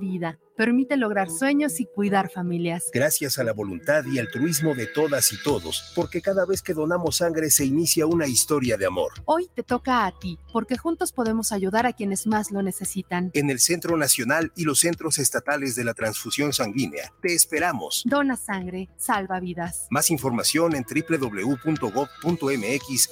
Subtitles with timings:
[0.00, 0.40] vida.
[0.60, 2.90] Permite lograr sueños y cuidar familias.
[2.92, 7.16] Gracias a la voluntad y altruismo de todas y todos, porque cada vez que donamos
[7.16, 9.10] sangre se inicia una historia de amor.
[9.24, 13.30] Hoy te toca a ti, porque juntos podemos ayudar a quienes más lo necesitan.
[13.32, 18.02] En el Centro Nacional y los Centros Estatales de la Transfusión Sanguínea, te esperamos.
[18.04, 19.86] Dona sangre, salva vidas.
[19.88, 21.90] Más información en www.gov.mx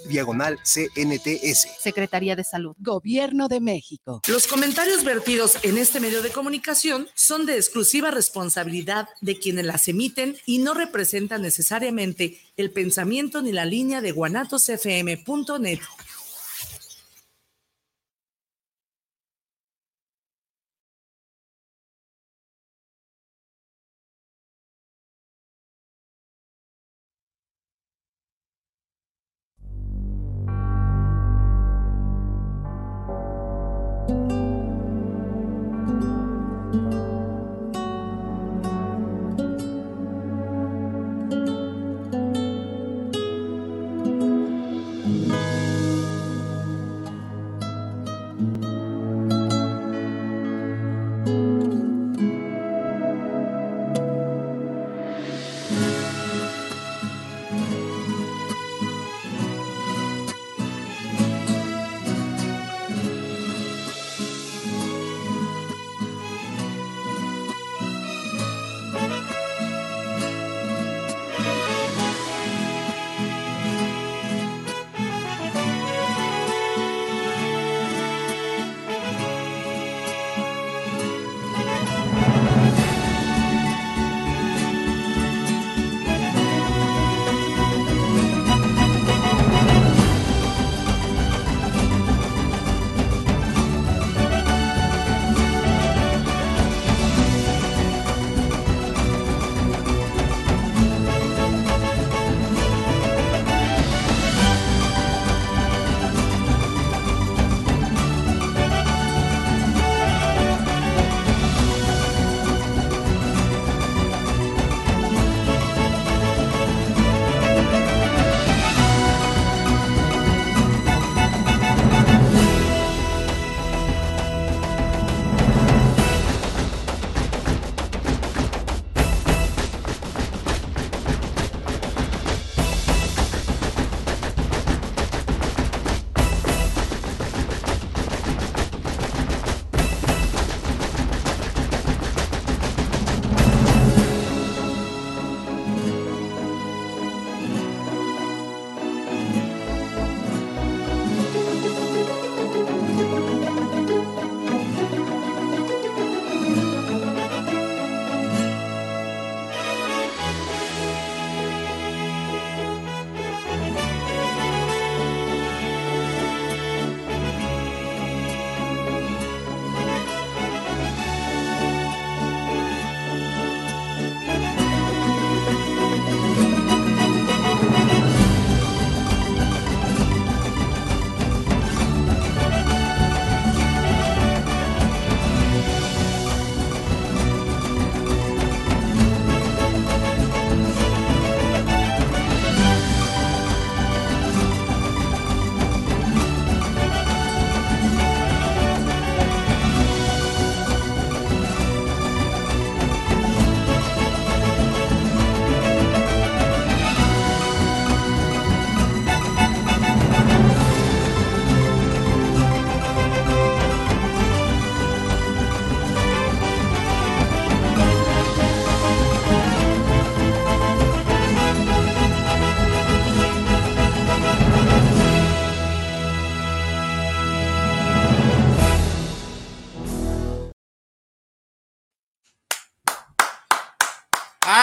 [0.07, 1.81] diagonal CNTS.
[1.81, 2.77] Secretaría de Salud.
[2.79, 4.21] Gobierno de México.
[4.29, 9.89] Los comentarios vertidos en este medio de comunicación son de exclusiva responsabilidad de quienes las
[9.89, 15.81] emiten y no representan necesariamente el pensamiento ni la línea de guanatosfm.net.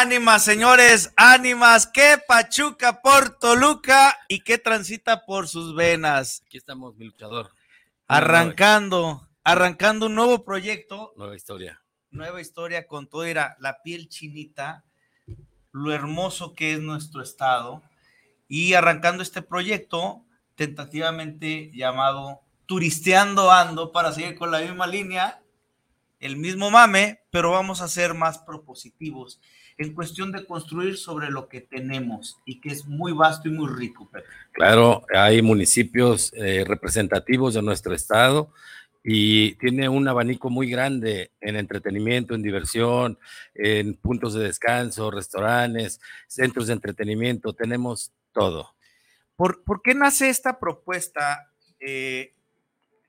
[0.05, 6.43] Ánimas, señores, ánimas, que Pachuca por Toluca y que transita por sus venas.
[6.45, 7.51] Aquí estamos, mi luchador.
[8.07, 11.11] Arrancando, arrancando un nuevo proyecto.
[11.17, 11.81] Nueva historia.
[12.11, 14.83] Nueva historia con todo era la piel chinita,
[15.71, 17.81] lo hermoso que es nuestro estado
[18.47, 20.23] y arrancando este proyecto
[20.53, 25.41] tentativamente llamado Turisteando Ando para seguir con la misma línea,
[26.19, 29.41] el mismo mame, pero vamos a ser más propositivos
[29.77, 33.67] en cuestión de construir sobre lo que tenemos y que es muy vasto y muy
[33.67, 34.09] rico.
[34.51, 38.51] Claro, hay municipios eh, representativos de nuestro estado
[39.03, 43.19] y tiene un abanico muy grande en entretenimiento, en diversión,
[43.53, 48.75] en puntos de descanso, restaurantes, centros de entretenimiento, tenemos todo.
[49.35, 51.51] ¿Por, qué nace esta propuesta?
[51.79, 52.33] Eh,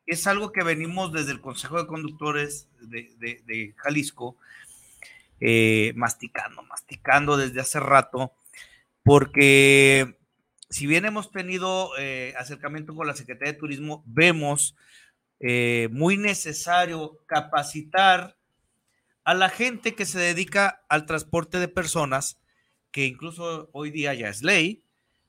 [0.06, 4.36] es algo que venimos desde el Consejo de Conductores de, Jalisco,
[5.40, 8.32] eh, masticando, masticando desde hace rato,
[9.02, 10.18] porque
[10.68, 14.76] si bien hemos tenido eh, acercamiento con la Secretaría de Turismo, vemos
[15.40, 18.36] eh, muy necesario capacitar
[19.24, 22.40] a la gente que se dedica al transporte de personas,
[22.90, 24.84] que incluso hoy día ya es ley,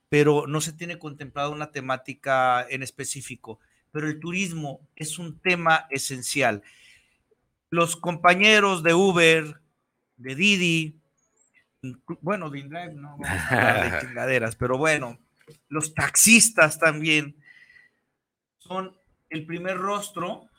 [0.10, 3.60] pero no se tiene contemplado una temática en específico.
[3.92, 6.62] Pero el turismo es un tema esencial.
[7.69, 9.60] Los compañeros de Uber,
[10.17, 10.99] de Didi,
[12.21, 15.17] bueno, de InDrive, no, de chingaderas, pero bueno,
[15.69, 17.35] los taxistas también
[18.57, 18.95] son
[19.29, 20.49] el primer rostro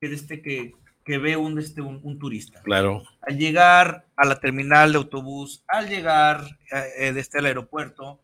[0.00, 0.74] que, este, que,
[1.04, 2.60] que ve un, este, un, turista.
[2.62, 3.04] Claro.
[3.22, 8.20] Al llegar a la terminal de autobús, al llegar eh, desde el aeropuerto,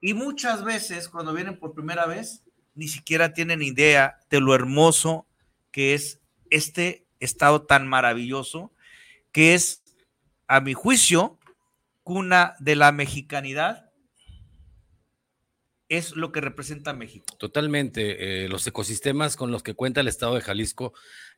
[0.00, 5.26] y muchas veces cuando vienen por primera vez, ni siquiera tienen idea de lo hermoso
[5.72, 6.20] que es
[6.50, 8.70] este estado tan maravilloso,
[9.36, 9.82] que es,
[10.48, 11.38] a mi juicio,
[12.02, 13.90] cuna de la mexicanidad
[15.90, 17.26] es lo que representa México.
[17.38, 18.44] Totalmente.
[18.44, 20.94] Eh, los ecosistemas con los que cuenta el estado de Jalisco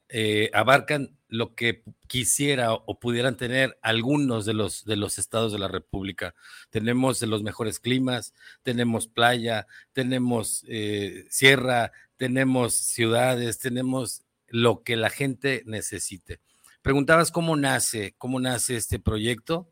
[0.08, 5.58] eh, abarcan lo que quisiera o pudieran tener algunos de los, de los estados de
[5.58, 6.36] la República.
[6.70, 15.10] Tenemos los mejores climas, tenemos playa, tenemos eh, sierra, tenemos ciudades, tenemos lo que la
[15.10, 16.38] gente necesite.
[16.88, 19.70] Preguntabas cómo nace, cómo nace este proyecto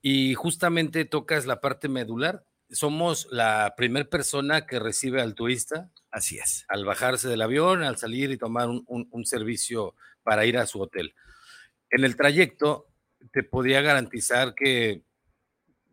[0.00, 5.90] y justamente tocas la parte medular somos la primera persona que recibe al turista.
[6.10, 6.64] Así es.
[6.68, 11.14] Al bajarse del avión, al salir y tomar un, servicio para ir a su hotel.
[11.90, 12.88] En el trayecto,
[13.32, 15.02] te podía garantizar que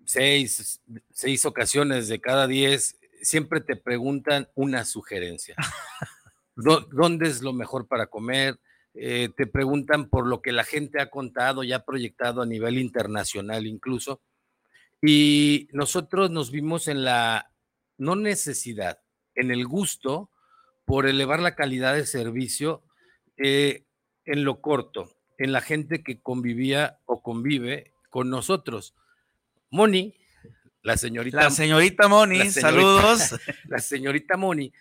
[0.05, 5.57] seis, seis ocasiones de cada diez siempre te preguntan una sugerencia.
[6.55, 8.57] ¿Dónde es lo mejor para comer?
[8.99, 12.79] Eh, te preguntan por lo que la gente ha contado y ha proyectado a nivel
[12.79, 14.21] internacional incluso.
[15.01, 17.51] Y nosotros nos vimos en la,
[17.97, 18.99] no necesidad,
[19.35, 20.31] en el gusto
[20.83, 22.83] por elevar la calidad de servicio
[23.37, 23.85] eh,
[24.25, 28.95] en lo corto, en la gente que convivía o convive con nosotros.
[29.69, 30.15] Moni,
[30.81, 31.43] la señorita.
[31.43, 33.35] La señorita Moni, saludos.
[33.65, 34.73] La señorita Moni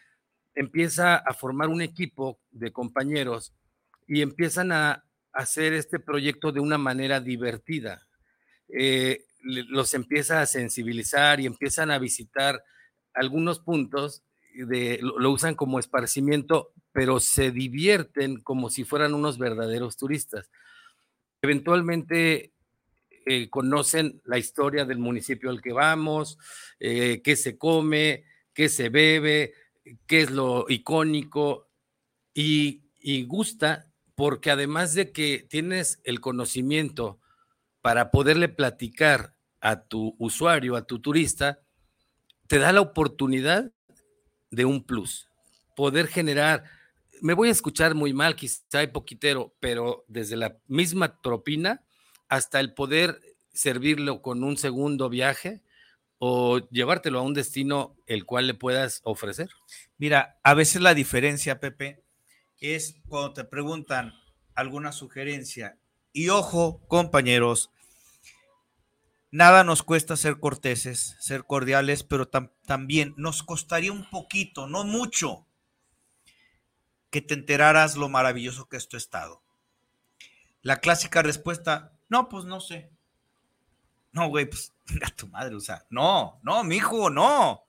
[0.54, 3.52] empieza a formar un equipo de compañeros
[4.06, 8.06] y empiezan a hacer este proyecto de una manera divertida.
[8.68, 12.64] Eh, los empieza a sensibilizar y empiezan a visitar
[13.14, 14.24] algunos puntos,
[14.54, 20.50] lo, usan como esparcimiento, pero se divierten como si fueran unos verdaderos turistas.
[21.42, 22.52] Eventualmente
[23.26, 26.38] eh, conocen la historia del municipio al que vamos,
[26.80, 28.24] eh, qué se come,
[28.54, 29.52] qué se bebe,
[30.06, 31.68] qué es lo icónico
[32.34, 33.85] y, y gusta
[34.16, 37.20] porque además de que tienes el conocimiento
[37.82, 41.60] para poderle platicar a tu usuario, a tu turista,
[42.48, 43.70] te da la oportunidad
[44.50, 45.28] de un plus,
[45.76, 46.64] poder generar,
[47.20, 51.84] me voy a escuchar muy mal, quizá hay poquitero, pero desde la misma tropina
[52.28, 53.20] hasta el poder
[53.52, 55.62] servirlo con un segundo viaje
[56.18, 59.50] o llevártelo a un destino el cual le puedas ofrecer.
[59.98, 62.05] Mira, a veces la diferencia, Pepe,
[62.60, 64.14] es cuando te preguntan
[64.54, 65.78] alguna sugerencia.
[66.12, 67.70] Y ojo, compañeros,
[69.36, 75.46] Nada nos cuesta ser corteses, ser cordiales, pero también nos costaría un poquito, no mucho,
[77.10, 79.42] que te enteraras lo maravilloso que es tu estado.
[80.62, 82.90] La clásica respuesta, no, pues no sé.
[84.12, 84.72] No, güey, pues
[85.04, 87.64] a tu madre, o sea, no, no, mi hijo, no.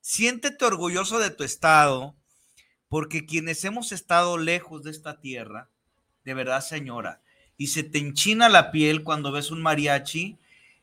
[0.00, 2.14] Siéntete orgulloso de tu estado,
[2.90, 5.70] porque quienes hemos estado lejos de esta tierra,
[6.24, 7.22] de verdad, señora,
[7.56, 10.36] y se te enchina la piel cuando ves un mariachi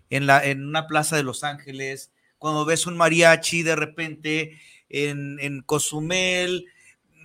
[0.10, 5.38] en, la, en una plaza de Los Ángeles, cuando ves un mariachi de repente en,
[5.42, 6.68] en Cozumel,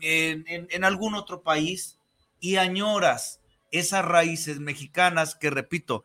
[0.00, 2.00] en, en, algún otro país,
[2.40, 6.02] y añoras esas raíces mexicanas que, repito,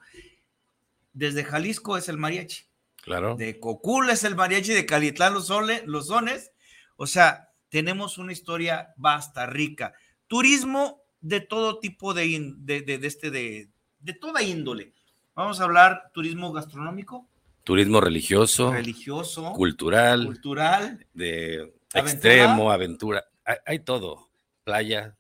[1.14, 2.66] desde Jalisco es el mariachi.
[3.02, 3.38] Claro.
[3.38, 5.52] De Cocula es el mariachi, de Calitlán los,
[5.86, 6.52] los zones.
[6.96, 9.94] O sea, tenemos una historia vasta, rica.
[10.28, 13.70] Turismo de todo tipo de, de, de, este, de,
[14.00, 14.94] de toda índole.
[15.36, 17.28] Vamos a hablar turismo gastronómico.
[17.64, 18.72] Turismo religioso.
[18.72, 19.52] Religioso.
[19.54, 20.26] Cultural.
[20.26, 21.06] Cultural.
[21.14, 23.26] De extremo, aventura.
[23.66, 24.30] Hay, todo.
[24.64, 25.16] playa.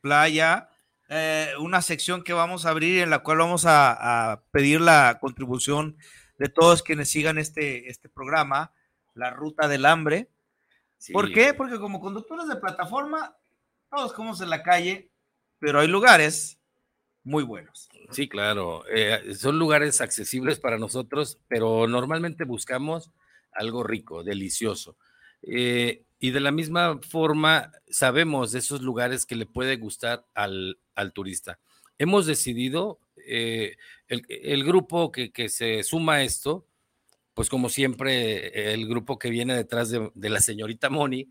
[0.00, 0.68] Playa,
[1.08, 5.18] eh, una sección que vamos a abrir en la cual vamos a, a, pedir la
[5.20, 5.96] contribución
[6.38, 8.72] de todos quienes sigan este, este programa,
[9.14, 10.28] La Ruta del Hambre.
[11.04, 11.12] Sí.
[11.12, 11.52] ¿Por qué?
[11.52, 13.36] Porque como conductores de plataforma,
[13.90, 15.10] todos comemos en la calle,
[15.58, 16.58] pero hay lugares
[17.24, 17.90] muy buenos.
[18.10, 18.84] Sí, claro.
[18.88, 23.10] Eh, son lugares accesibles para nosotros, pero normalmente buscamos
[23.52, 24.96] algo rico, delicioso.
[25.42, 30.78] Eh, y de la misma forma, sabemos de esos lugares que le puede gustar al,
[30.94, 31.58] al turista.
[31.98, 33.76] Hemos decidido, eh,
[34.08, 36.66] el, el, grupo que, que, se suma a esto,
[37.34, 41.30] pues como siempre, el grupo que viene detrás de, de la señorita Moni.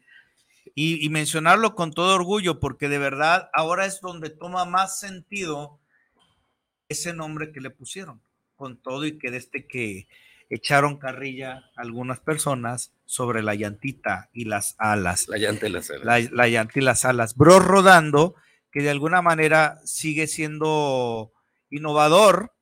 [0.75, 5.79] Y, y, mencionarlo con todo orgullo, porque de verdad ahora es donde toma más sentido
[6.87, 8.21] ese nombre que le pusieron,
[8.55, 10.07] con todo y que desde que
[10.49, 15.27] echaron carrilla algunas personas sobre la llantita y las alas.
[15.27, 16.05] La llanta y las alas.
[16.05, 17.35] La, la llanta y las alas.
[17.35, 18.35] Bro rodando,
[18.71, 21.33] que de alguna manera sigue siendo
[21.69, 22.52] innovador,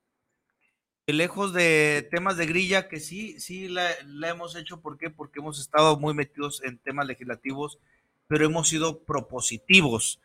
[1.13, 3.91] lejos de temas de grilla, que sí, sí la,
[4.27, 5.10] hemos hecho, ¿por qué?
[5.10, 7.80] Porque hemos estado muy metidos en temas legislativos,
[8.27, 10.22] pero hemos sido propositivos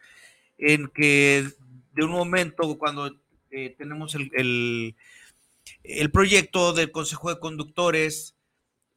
[0.58, 1.48] en que
[1.92, 3.16] de un momento cuando
[3.50, 4.94] eh, tenemos el,
[5.82, 8.36] el, proyecto del Consejo de Conductores,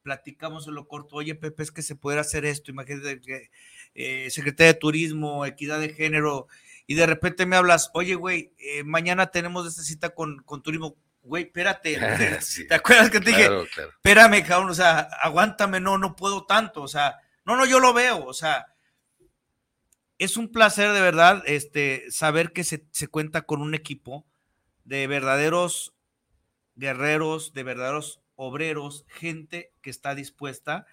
[0.02, 3.50] platicamos en lo corto, oye Pepe, es que se puede hacer esto, imagínate que
[3.94, 6.46] eh, Secretaría de Turismo, Equidad de Género,
[6.86, 10.96] y de repente me hablas, oye, güey, eh, mañana tenemos esta cita con, con turismo.
[11.22, 11.98] Güey, espérate.
[12.40, 12.66] sí.
[12.66, 13.74] ¿Te acuerdas que te claro, dije?
[13.74, 13.90] Claro.
[13.90, 16.82] Espérame, cabrón, o sea, aguántame, no, no puedo tanto.
[16.82, 18.24] O sea, no, no, yo lo veo.
[18.24, 18.66] O sea,
[20.18, 24.26] es un placer de verdad este, saber que se, se cuenta con un equipo
[24.84, 25.94] de verdaderos
[26.76, 30.86] guerreros, de verdaderos obreros, gente que está dispuesta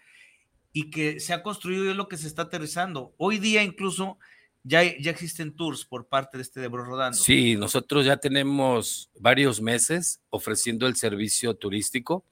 [0.74, 3.16] y que se ha construido y es lo que se está aterrizando.
[3.18, 4.20] Hoy día incluso
[4.68, 7.18] ya, ya existen tours por parte de este de Bro Rodando.
[7.18, 12.26] Sí, nosotros ya tenemos varios meses ofreciendo el servicio turístico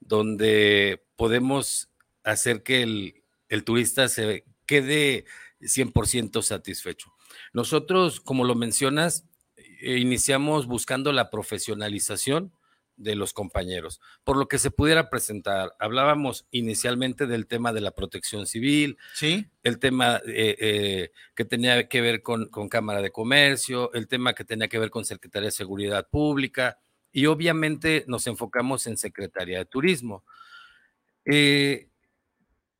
[0.00, 1.88] donde podemos
[2.24, 5.24] hacer que el, el turista se quede
[5.60, 7.12] 100% satisfecho.
[7.52, 9.24] Nosotros, como lo mencionas,
[9.56, 12.52] eh, iniciamos buscando la profesionalización
[12.98, 15.74] de los compañeros, por lo que se pudiera presentar.
[15.78, 19.46] Hablábamos inicialmente del tema de la protección civil, ¿Sí?
[19.62, 24.34] el tema eh, eh, que tenía que ver con, con, Cámara de Comercio, el tema
[24.34, 26.78] que tenía que ver con Secretaría de Seguridad Pública
[27.12, 30.24] y obviamente nos enfocamos en Secretaría de Turismo.
[31.24, 31.88] Eh,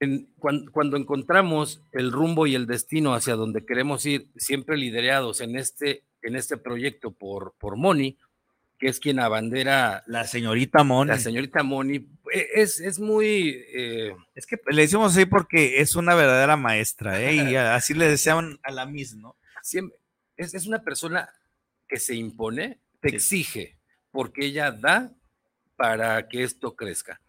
[0.01, 5.41] en, cuando, cuando, encontramos el rumbo y el destino hacia donde queremos ir, siempre liderados
[5.41, 8.17] en este, en este proyecto por, por Moni,
[8.79, 11.11] que es quien abandera la señorita Moni.
[11.11, 13.65] La señorita Moni es, es muy.
[13.75, 17.35] Eh, es que le decimos así porque es una verdadera maestra, ¿eh?
[17.35, 19.37] y así le deseaban a la misma, ¿no?
[19.63, 19.99] Siempre,
[20.37, 21.29] es, es, una persona
[21.89, 23.17] que se impone, te sí.
[23.17, 23.77] exige,
[24.13, 25.11] porque ella da
[25.77, 27.21] para que esto crezca.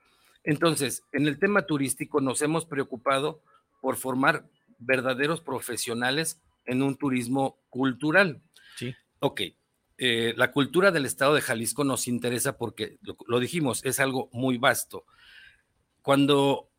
[0.44, 3.42] Entonces, en el tema turístico nos hemos preocupado
[3.82, 4.46] por formar
[4.78, 8.42] verdaderos profesionales en un turismo cultural.
[8.78, 8.96] Sí.
[9.20, 9.42] Ok,
[10.00, 14.30] eh, la cultura del estado de Jalisco nos interesa porque, lo, lo dijimos, es algo
[14.32, 15.06] muy vasto.
[16.02, 16.70] Cuando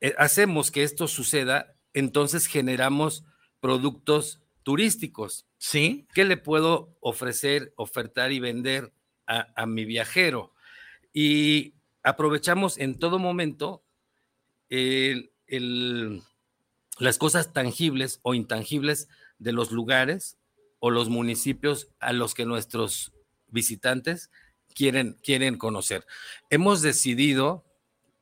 [0.00, 3.24] eh, hacemos que esto suceda, entonces generamos
[3.60, 5.46] productos turísticos.
[5.58, 6.06] Sí.
[6.14, 8.92] ¿Qué le puedo ofrecer, ofertar y vender
[9.26, 10.54] a, a mi viajero?
[11.12, 13.82] Y aprovechamos en todo momento
[14.68, 16.22] el, el,
[16.98, 20.37] las cosas tangibles o intangibles de los lugares
[20.80, 23.12] o los municipios a los que nuestros
[23.48, 24.30] visitantes
[24.74, 26.06] quieren, quieren conocer.
[26.50, 27.64] Hemos decidido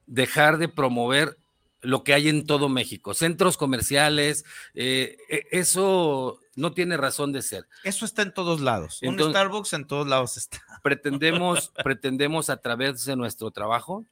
[0.06, 1.36] dejar de promover
[1.80, 4.44] lo que hay en todo México, centros comerciales,
[4.74, 5.18] eh,
[5.50, 7.66] eso no tiene razón de ser.
[7.84, 8.98] Eso está en todos lados.
[9.02, 10.62] Entonces, Un Starbucks en todos lados está.
[10.82, 14.06] Pretendemos, pretendemos a través de nuestro trabajo.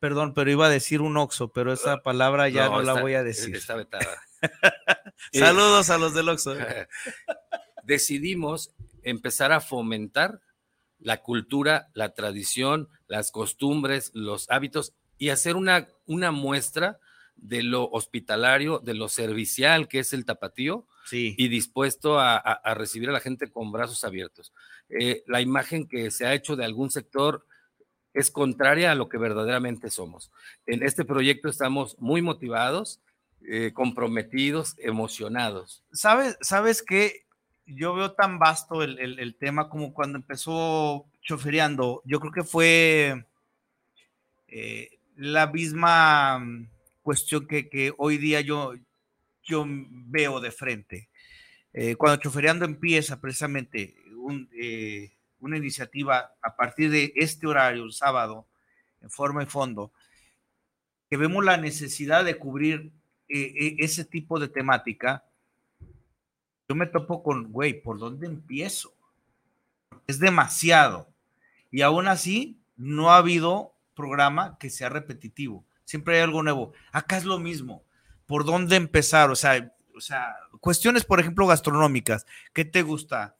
[0.00, 3.00] Perdón, pero iba a decir un Oxo, pero esa palabra ya no, no está, la
[3.00, 3.54] voy a decir.
[3.54, 4.22] Está vetada.
[5.32, 6.54] Saludos a los del Oxo.
[7.86, 10.40] decidimos empezar a fomentar
[10.98, 16.98] la cultura, la tradición, las costumbres, los hábitos y hacer una, una muestra
[17.36, 21.34] de lo hospitalario, de lo servicial que es el tapatío sí.
[21.38, 24.52] y dispuesto a, a, a, recibir a la gente con brazos abiertos.
[24.88, 27.46] Eh, la imagen que se ha hecho de algún sector
[28.14, 30.32] es contraria a lo que verdaderamente somos.
[30.66, 33.00] En este proyecto estamos muy motivados,
[33.46, 35.84] eh, comprometidos, emocionados.
[35.92, 37.25] ¿Sabes, sabes qué?
[37.66, 42.02] Yo veo tan vasto el, el, tema como cuando empezó chofereando.
[42.04, 43.26] Yo creo que fue
[44.48, 46.40] eh, la misma
[47.02, 48.74] cuestión que, que, hoy día yo
[49.46, 51.08] yo veo de frente.
[51.72, 53.94] Eh, cuando Chofereando empieza precisamente
[54.60, 58.46] eh, una iniciativa a partir de este horario, el sábado,
[59.00, 59.92] en forma y fondo,
[61.08, 62.90] que vemos la necesidad de cubrir
[63.28, 65.24] eh, ese tipo de temática,
[66.68, 68.92] yo me topo con, güey, ¿por dónde empiezo?
[70.06, 71.08] Es demasiado.
[71.70, 75.64] Y aún así, no ha habido programa que sea repetitivo.
[75.84, 76.72] Siempre hay algo nuevo.
[76.92, 77.82] Acá es lo mismo.
[78.26, 79.30] ¿Por dónde empezar?
[79.30, 82.26] O sea, o sea, cuestiones, por ejemplo, gastronómicas.
[82.52, 83.36] ¿Qué te gusta?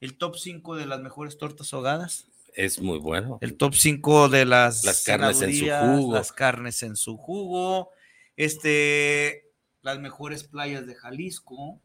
[0.00, 2.28] ¿El top 5 de las mejores tortas ahogadas?
[2.54, 3.38] Es muy bueno.
[3.40, 6.14] El top 5 de las, las carnes en su jugo.
[6.14, 7.90] Las carnes en su jugo.
[8.36, 9.50] Este,
[9.82, 11.80] las mejores playas de Jalisco.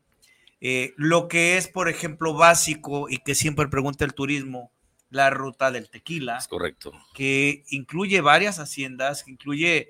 [0.61, 4.71] Eh, lo que es, por ejemplo, básico y que siempre pregunta el turismo,
[5.09, 6.37] la ruta del tequila.
[6.37, 6.91] Es correcto.
[7.13, 9.89] Que incluye varias haciendas, que incluye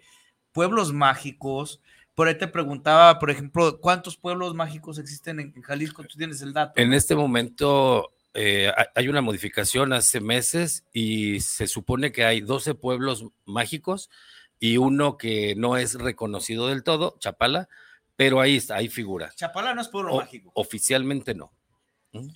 [0.52, 1.82] pueblos mágicos.
[2.16, 6.04] Por ahí te preguntaba, por ejemplo, ¿cuántos pueblos mágicos existen en, Jalisco?
[6.04, 6.80] Tú tienes el dato.
[6.80, 12.76] En este momento eh, hay una modificación hace meses y se supone que hay 12
[12.76, 14.10] pueblos mágicos
[14.60, 17.70] y uno que no es reconocido del todo, Chapala,
[18.20, 19.32] pero ahí está, ahí figura.
[19.34, 20.52] Chapala no es pueblo mágico.
[20.54, 21.54] Oficialmente no.
[22.12, 22.28] ¿Mm?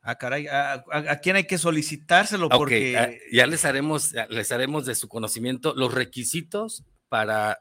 [0.00, 0.82] Ah, caray, ¿a,
[1.22, 2.48] quién hay que solicitárselo?
[2.48, 7.58] Porque ah, ya les haremos, les haremos de su conocimiento los requisitos para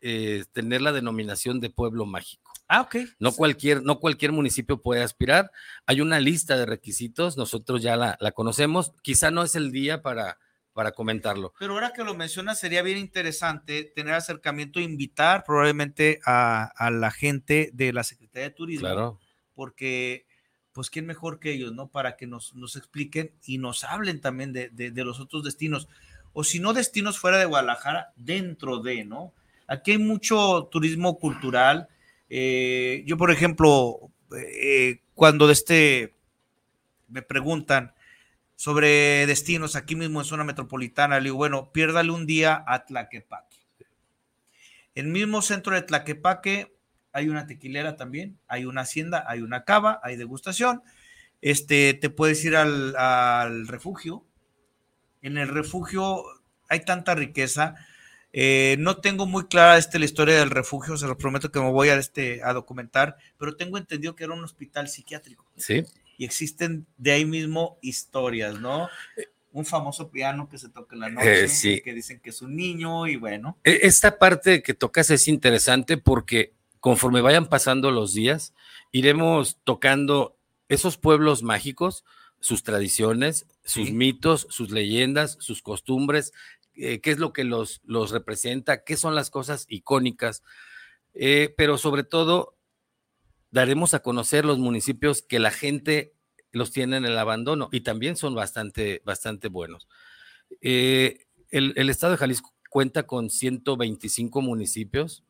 [0.00, 2.52] eh, tener la denominación de pueblo mágico.
[2.68, 2.98] Ah, ok.
[3.18, 5.50] No cualquier, no cualquier municipio puede aspirar.
[5.86, 8.92] Hay una lista de requisitos, nosotros ya la, la conocemos.
[9.02, 10.38] Quizá no es el día para,
[10.74, 11.54] para comentarlo.
[11.58, 17.70] Pero ahora que lo mencionas, sería bien interesante tener acercamiento, invitar probablemente a, la gente
[17.72, 18.88] de la Secretaría de Turismo.
[18.88, 19.20] Claro.
[19.54, 20.26] Porque,
[20.72, 21.86] pues, ¿quién mejor que ellos, no?
[21.86, 25.88] Para que nos, nos expliquen y nos hablen también de, de, los otros destinos.
[26.32, 29.32] O si no, destinos fuera de Guadalajara, dentro de, ¿no?
[29.68, 31.88] Aquí hay mucho turismo cultural.
[32.28, 36.14] Eh, yo, por ejemplo, eh, cuando de este
[37.08, 37.94] me preguntan,
[38.56, 41.18] sobre destinos aquí mismo en zona metropolitana.
[41.18, 43.58] Le digo, bueno, piérdale un día a Tlaquepaque.
[44.94, 46.76] El mismo centro de Tlaquepaque
[47.12, 50.82] hay una tequilera también, hay una hacienda, hay una cava, hay degustación.
[51.40, 54.24] Este, te puedes ir al, refugio.
[55.22, 56.22] En el refugio
[56.68, 57.74] hay tanta riqueza.
[58.32, 61.70] Eh, no tengo muy clara este, la historia del refugio, se lo prometo que me
[61.70, 65.46] voy a, este, a documentar, pero tengo entendido que era un hospital psiquiátrico.
[65.56, 65.84] Sí
[66.16, 68.88] y existen de ahí mismo historias, ¿no?
[69.52, 72.56] Un famoso piano que se toca en la noche, eh, que dicen que es un
[72.56, 73.56] niño y bueno.
[73.64, 78.52] E, esta parte que tocas es interesante porque conforme vayan pasando los días,
[78.92, 80.36] iremos tocando
[80.68, 82.04] esos pueblos mágicos,
[82.40, 86.32] sus tradiciones, sus mitos, sus leyendas, sus costumbres,
[86.76, 90.42] eh, qué es lo que los, los representa, qué son las cosas icónicas,
[91.14, 92.53] eh, pero sobre todo
[93.54, 96.12] daremos a conocer los municipios que la gente
[96.50, 99.86] los tiene en el abandono y también son bastante, bastante buenos.
[100.60, 105.22] Eh, el, estado de Jalisco cuenta con 125 municipios.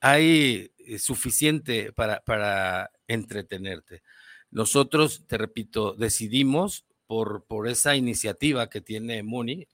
[0.00, 4.02] Hay eh, suficiente para, para entretenerte.
[4.50, 9.68] Nosotros, te repito, decidimos por, por esa iniciativa que tiene Muni,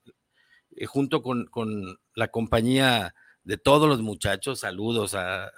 [0.76, 3.14] eh, junto con, con la compañía
[3.44, 5.52] de todos los muchachos, saludos a,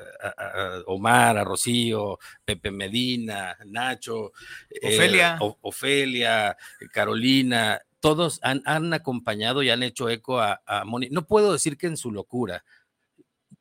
[0.87, 4.33] Omar, a Rocío, Pepe Medina, Nacho,
[4.69, 6.57] eh, Ofelia, Ofelia
[6.93, 11.09] Carolina, todos han, acompañado y han hecho eco a, Moni.
[11.11, 12.65] No puedo decir que en su locura,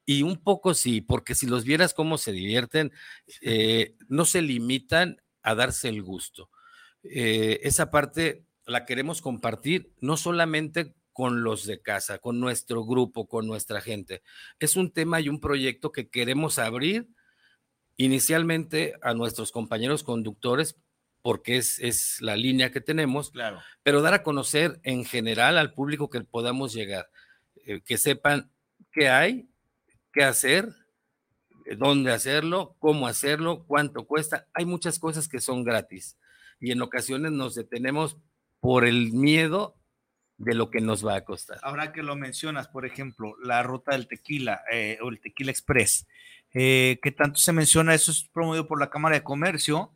[0.05, 2.91] y un poco sí, porque si los vieras cómo se divierten,
[3.41, 6.49] eh, no se limitan a darse el gusto.
[7.03, 13.30] Eh, esa parte la queremos compartir no solamente con los de casa, con nuestro grupo,
[13.30, 14.21] con nuestra gente.
[14.60, 17.08] Es un tema y un proyecto que queremos abrir
[17.95, 20.75] inicialmente a nuestros compañeros conductores
[21.21, 23.62] porque es, es la línea que tenemos, claro.
[23.82, 27.10] pero dar a conocer en general al público que podamos llegar,
[27.65, 28.51] eh, que sepan
[28.91, 29.47] qué hay,
[30.12, 30.67] qué hacer,
[31.65, 34.49] eh, dónde hacerlo, cómo hacerlo, cuánto cuesta.
[34.54, 36.17] Hay muchas cosas que son gratis
[36.60, 38.17] y en ocasiones nos detenemos
[38.60, 39.80] por el miedo
[40.37, 41.59] de lo que nos va a costar.
[41.63, 46.07] Ahora que lo mencionas, por ejemplo, la ruta del tequila eh, o el tequila express,
[46.53, 49.91] eh, que tanto se menciona, eso es promovido por la Cámara de Comercio.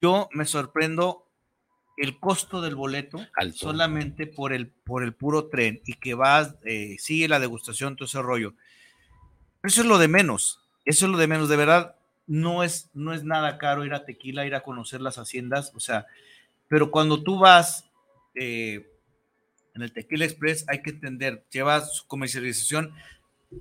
[0.00, 1.26] Yo me sorprendo
[1.96, 3.18] el costo del boleto
[3.54, 8.06] solamente por el, por el puro tren y que vas, eh, sigue la degustación, todo
[8.06, 8.54] ese rollo.
[9.64, 11.96] Eso es lo de menos, eso es lo de menos, de verdad,
[12.28, 15.80] no es, no es nada caro ir a Tequila, ir a conocer las haciendas, o
[15.80, 16.06] sea,
[16.68, 17.87] pero cuando tú vas
[18.34, 18.86] eh,
[19.74, 22.92] en el Tequila Express hay que entender, lleva su comercialización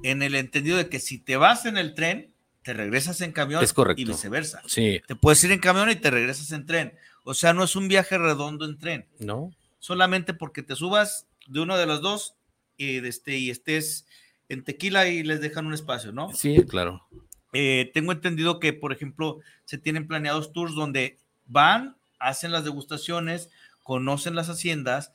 [0.03, 3.63] en el entendido de que si te vas en el tren, te regresas en camión
[3.63, 4.01] Es correcto.
[4.01, 4.61] y viceversa.
[4.67, 6.93] Sí, Te puedes ir en camión y te regresas en tren.
[7.23, 9.51] O sea, no es un viaje redondo en tren, ¿no?
[9.79, 12.35] solamente porque te subas de uno de los dos
[12.75, 14.05] y, este, y estés
[14.49, 16.33] en tequila y les dejan un espacio, ¿no?
[16.33, 17.07] Sí, claro.
[17.53, 23.49] Eh, tengo entendido que, por ejemplo, se tienen planeados tours donde van, hacen las degustaciones,
[23.87, 25.13] conocen las haciendas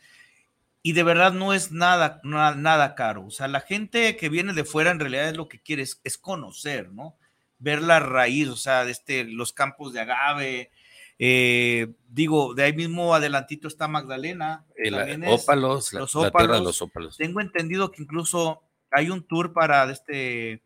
[0.83, 3.27] y de verdad no es nada, nada, nada caro.
[3.27, 6.01] O sea, la gente que viene de fuera en realidad es lo que quiere, es,
[6.05, 7.17] es conocer, ¿no?
[7.59, 10.71] Ver la raíz, o sea, de este, los campos de agave.
[11.19, 14.65] eh, digo, de ahí mismo adelantito está Magdalena.
[14.75, 14.93] Es-
[15.27, 16.63] ópalos, la, los la tierra de ópalos.
[16.65, 17.17] los ópalos.
[17.19, 20.63] tengo entendido que incluso hay un tour para este,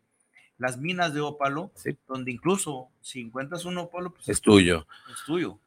[0.57, 1.91] las minas de ópalo, Sí.
[2.07, 4.87] donde incluso si encuentras un ópalo, pues Es tuyo.
[5.11, 5.59] es tuyo.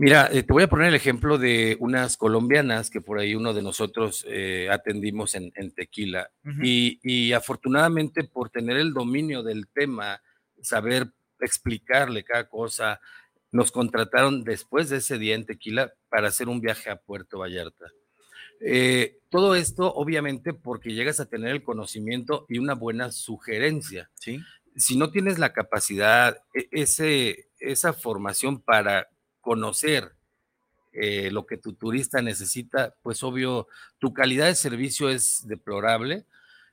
[0.00, 3.52] Mira, eh, te voy a poner el ejemplo de unas colombianas que por ahí uno
[3.52, 6.30] de nosotros eh, atendimos en, en Tequila.
[6.42, 6.60] Ujú.
[6.62, 10.22] y, y afortunadamente por tener el dominio del tema,
[10.62, 12.98] saber explicarle cada cosa,
[13.52, 17.84] nos contrataron después de ese día en Tequila para hacer un viaje a Puerto Vallarta.
[18.62, 24.10] Eh, todo esto, obviamente, porque llegas a tener el conocimiento y una buena sugerencia.
[24.14, 24.40] Sí.
[24.76, 29.06] Si no tienes la capacidad, e- ese, esa formación para
[29.40, 30.14] conocer
[30.92, 36.24] eh, lo que tu turista necesita, pues obvio, tu calidad de servicio es deplorable,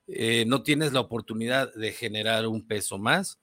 [0.08, 3.40] eh, no tienes la oportunidad de generar un peso más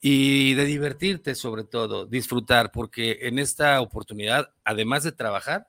[0.00, 5.66] y de divertirte sobre todo, disfrutar, porque en esta oportunidad, además de trabajar,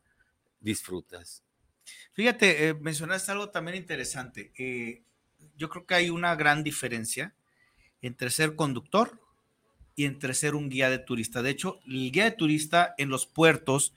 [0.60, 1.44] disfrutas.
[2.14, 4.52] Fíjate, eh, mencionaste algo también interesante.
[5.56, 7.34] Yo creo que hay una gran diferencia
[8.02, 9.20] entre ser conductor
[9.98, 11.42] y entre ser un guía de turista.
[11.42, 13.96] De hecho, el guía de turista en los puertos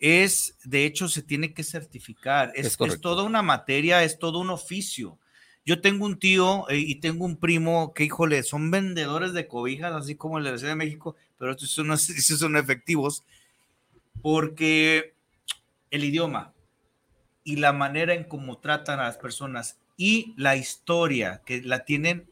[0.00, 2.52] es, de hecho, se tiene que certificar.
[2.56, 5.16] Es, Es toda una materia, es todo un oficio.
[5.64, 9.92] Yo tengo un tío eh, y tengo un primo que, híjole, son vendedores de cobijas,
[9.92, 13.22] así como en la Ciudad de México, pero estos son, estos son efectivos,
[14.20, 15.14] porque
[15.92, 16.52] el idioma
[17.44, 22.28] y la manera en cómo tratan a las personas y la historia que la tienen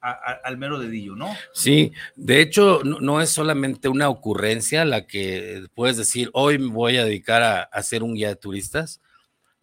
[0.00, 1.28] a- a- al mero dedillo, ¿no?
[1.52, 6.72] Sí, de hecho, no, no es solamente una ocurrencia la que puedes decir, hoy me
[6.72, 9.00] voy a dedicar a, a ser un guía de turistas,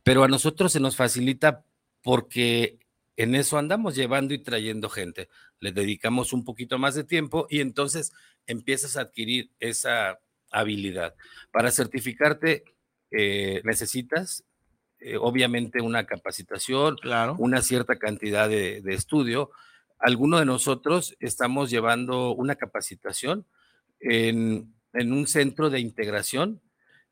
[0.04, 1.64] pero a nosotros se nos facilita
[2.02, 2.78] porque
[3.18, 5.30] en eso andamos llevando y trayendo gente.
[5.60, 8.12] Le dedicamos un poquito más de tiempo y entonces
[8.46, 10.20] empiezas a adquirir esa
[10.52, 11.16] habilidad.
[11.52, 12.64] Para certificarte
[13.12, 14.44] eh, necesitas
[15.00, 17.36] eh, obviamente una capacitación, Claro.
[17.40, 19.50] una cierta cantidad de, de estudio.
[20.00, 23.46] Algunos de nosotros estamos llevando una capacitación
[24.00, 26.62] en, un centro de integración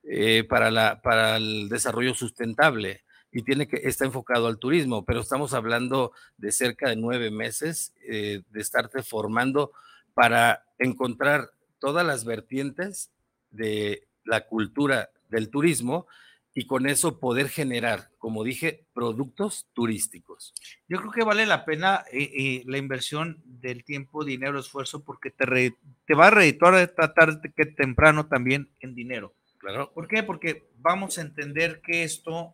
[0.04, 6.14] eh, para el desarrollo sustentable y tiene que está enfocado al turismo, pero estamos hablando
[6.38, 9.72] de cerca de nueve meses eh, de estarte formando
[10.14, 13.12] para encontrar todas las vertientes
[13.50, 16.06] de la cultura del turismo
[16.56, 20.54] y con eso poder generar, como dije, productos turísticos.
[20.88, 25.32] Yo creo que vale la pena eh, eh, la inversión del tiempo, dinero, esfuerzo, porque
[25.32, 29.34] te, re- te va a redituar tarde que temprano también en dinero.
[29.58, 29.92] Claro.
[29.94, 30.24] ¿Por qué?
[30.24, 32.54] Porque vamos a entender que esto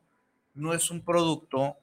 [0.54, 1.76] no es un producto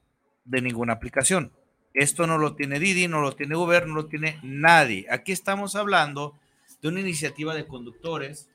[0.45, 1.51] de ninguna aplicación.
[1.93, 5.05] Esto no lo tiene Didi, no lo tiene Uber, no lo tiene nadie.
[5.09, 6.35] Aquí estamos hablando
[6.81, 8.49] de una iniciativa de conductores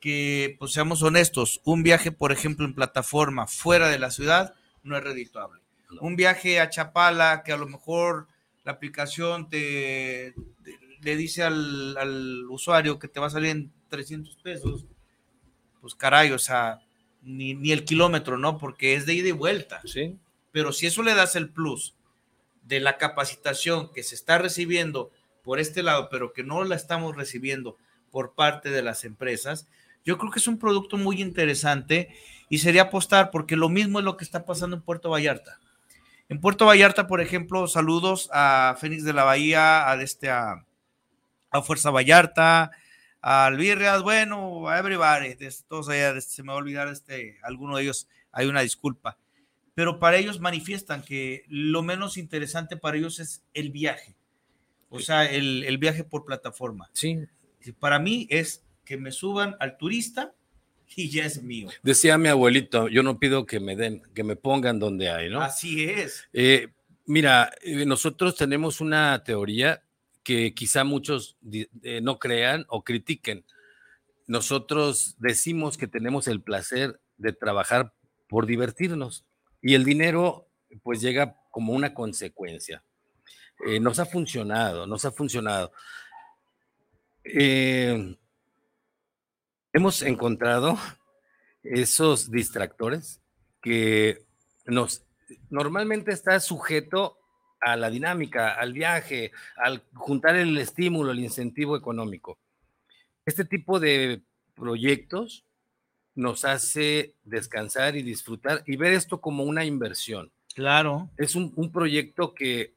[0.00, 4.96] que, pues seamos honestos, un viaje, por ejemplo, en plataforma fuera de la ciudad no
[4.96, 5.60] es redituable.
[6.00, 8.28] Un viaje a Chapala, que a lo mejor
[8.64, 10.34] la aplicación te,
[10.64, 14.84] te- le dice al, al usuario que te va a salir en 300 pesos,
[15.80, 16.80] pues caray, o sea,
[17.22, 18.58] ni, ni el kilómetro, ¿no?
[18.58, 19.80] Porque es de ida y vuelta.
[19.84, 20.16] Sí.
[20.52, 21.94] Pero si eso le das el plus
[22.64, 25.10] de la capacitación que se está recibiendo
[25.42, 27.76] por este lado, pero que no la estamos recibiendo
[28.10, 29.66] por parte de las empresas,
[30.08, 32.08] yo creo que es un producto muy interesante
[32.48, 35.60] y sería apostar porque lo mismo es lo que está pasando en Puerto Vallarta.
[36.30, 40.64] En Puerto Vallarta, por ejemplo, saludos a Fénix de la Bahía, a, este, a,
[41.50, 42.70] a Fuerza Vallarta,
[43.20, 47.36] a Virreas, bueno, a everybody, de todos allá, de- se me va a olvidar este,
[47.42, 49.18] alguno de ellos, hay una disculpa.
[49.74, 54.14] Pero para ellos manifiestan que lo menos interesante para ellos es el viaje,
[54.88, 56.88] o sea, el, el viaje por plataforma.
[56.94, 57.26] Sí.
[57.78, 60.34] Para mí es que me suban al turista
[60.96, 61.68] y ya es mío.
[61.82, 65.42] Decía mi abuelito, yo no pido que me den, que me pongan donde hay, ¿no?
[65.42, 66.26] Así es.
[66.32, 66.68] Eh,
[67.04, 69.82] mira, eh, nosotros tenemos una teoría
[70.22, 73.44] que quizá muchos eh, no crean o critiquen.
[74.26, 77.92] Nosotros decimos que tenemos el placer de trabajar
[78.26, 79.26] por divertirnos
[79.60, 80.48] y el dinero
[80.82, 82.82] pues llega como una consecuencia.
[83.66, 85.72] eh, nos ha funcionado, nos ha funcionado.
[87.24, 88.16] Eh,
[89.72, 90.78] hemos encontrado
[91.62, 93.20] esos distractores
[93.60, 94.24] que
[94.66, 95.02] nos
[95.50, 97.18] normalmente está sujeto
[97.60, 102.38] a la dinámica, al viaje, al juntar el estímulo, el incentivo económico.
[103.26, 104.22] Este tipo de
[104.54, 105.44] proyectos
[106.14, 110.30] nos hace descansar y disfrutar y ver esto como una inversión.
[110.54, 111.10] Claro.
[111.16, 112.74] Es un, un proyecto que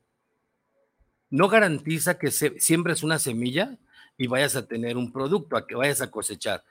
[1.30, 3.78] no garantiza que se, siembres una semilla
[4.22, 6.64] y vayas a tener un producto, a que vayas a cosechar.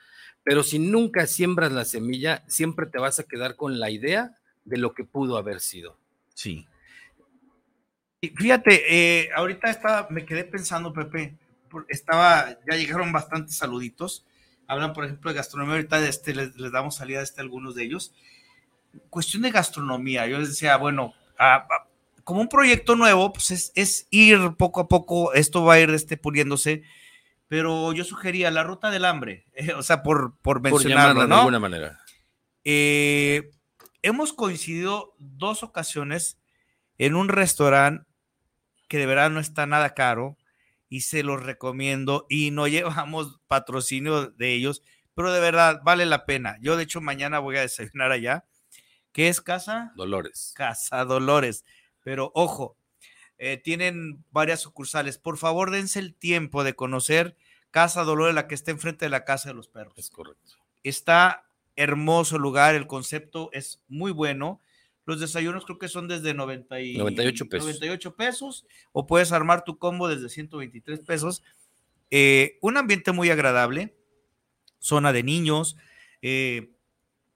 [0.44, 4.78] Pero si nunca siembras la semilla, siempre te vas a quedar con la idea de
[4.78, 5.98] lo que pudo haber sido.
[6.32, 6.68] Sí.
[8.20, 11.36] Y fíjate, eh, ahorita estaba, me quedé pensando, Pepe,
[11.88, 14.24] estaba, ya llegaron bastantes saluditos.
[14.68, 15.74] Hablan, por ejemplo, de gastronomía.
[15.74, 18.14] Ahorita este, les, les damos salida a este, algunos de ellos.
[19.08, 20.28] Cuestión de gastronomía.
[20.28, 21.88] Yo les decía, bueno, a, a,
[22.22, 25.90] como un proyecto nuevo, pues es, es, ir poco a poco, esto va a ir
[25.90, 26.84] este, puliéndose,
[27.50, 31.34] pero yo sugería la ruta del hambre, eh, o sea, por, por mencionarlo, por ¿no?
[31.34, 32.00] de alguna manera.
[32.62, 33.50] Eh,
[34.02, 36.38] hemos coincidido dos ocasiones
[36.96, 38.06] en un restaurante
[38.86, 40.38] que de verdad no está nada caro
[40.88, 44.84] y se los recomiendo y no llevamos patrocinio de ellos,
[45.16, 46.56] pero de verdad vale la pena.
[46.60, 48.44] Yo de hecho mañana voy a desayunar allá,
[49.10, 50.52] que es Casa Dolores.
[50.54, 51.64] Casa Dolores.
[52.04, 52.76] Pero ojo,
[53.42, 55.16] eh, tienen varias sucursales.
[55.16, 57.38] Por favor, dense el tiempo de conocer
[57.70, 59.94] Casa Dolores, la que está enfrente de la Casa de los Perros.
[59.96, 60.52] Es correcto.
[60.84, 64.60] Está hermoso lugar, el concepto es muy bueno.
[65.06, 67.64] Los desayunos creo que son desde 90 y, 98 pesos.
[67.64, 71.42] 98 pesos o puedes armar tu combo desde 123 pesos.
[72.10, 73.96] Eh, un ambiente muy agradable,
[74.80, 75.78] zona de niños,
[76.20, 76.72] eh,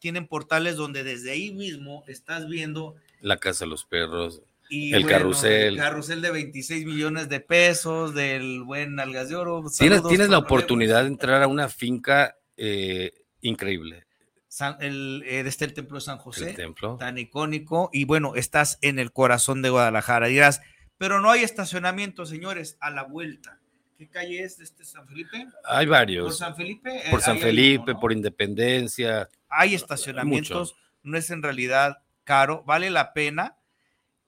[0.01, 5.03] tienen portales donde desde ahí mismo estás viendo La Casa de los Perros, y el
[5.03, 5.75] bueno, carrusel.
[5.75, 9.61] El carrusel de 26 millones de pesos, del buen Algas de Oro.
[9.61, 14.07] Tienes, Saludos, tienes la oportunidad de entrar a una finca eh, increíble.
[14.49, 16.51] San- el, eh, este el templo de San José.
[16.51, 16.97] El templo.
[16.97, 20.29] tan icónico y bueno, estás en el corazón de Guadalajara.
[20.29, 20.61] Dirás,
[20.97, 23.59] pero no hay estacionamiento, señores, a la vuelta.
[23.99, 25.47] ¿Qué calle es de este San Felipe?
[25.65, 26.39] Hay Por varios.
[26.39, 26.97] San Felipe.
[26.97, 29.29] eh, Por San Felipe, por Independencia.
[29.49, 33.57] Hay estacionamientos, no es en realidad caro, vale la pena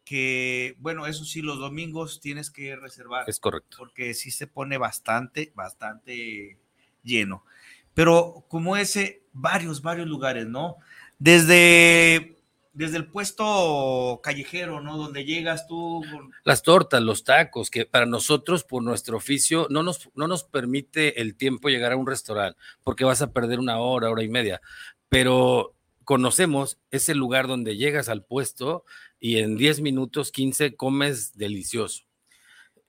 [0.06, 3.76] que, bueno, eso sí, los domingos tienes que reservar Es correcto.
[3.76, 6.56] porque sí se pone bastante, bastante
[7.02, 7.44] lleno.
[7.92, 10.76] Pero como ese, varios, varios lugares, ¿no?
[11.18, 12.36] Desde,
[12.72, 14.96] desde el puesto callejero, ¿no?
[14.96, 16.02] Donde llegas tú.
[16.10, 20.44] con- Las tortas, los tacos, que para nosotros, por nuestro oficio, no nos, no nos
[20.44, 24.28] permite el tiempo llegar a un restaurante, porque vas a perder una hora, hora y
[24.28, 24.60] media.
[25.08, 25.75] Pero
[26.06, 28.84] conocemos ese lugar donde llegas al puesto
[29.20, 32.04] y en 10 minutos, 15, comes delicioso.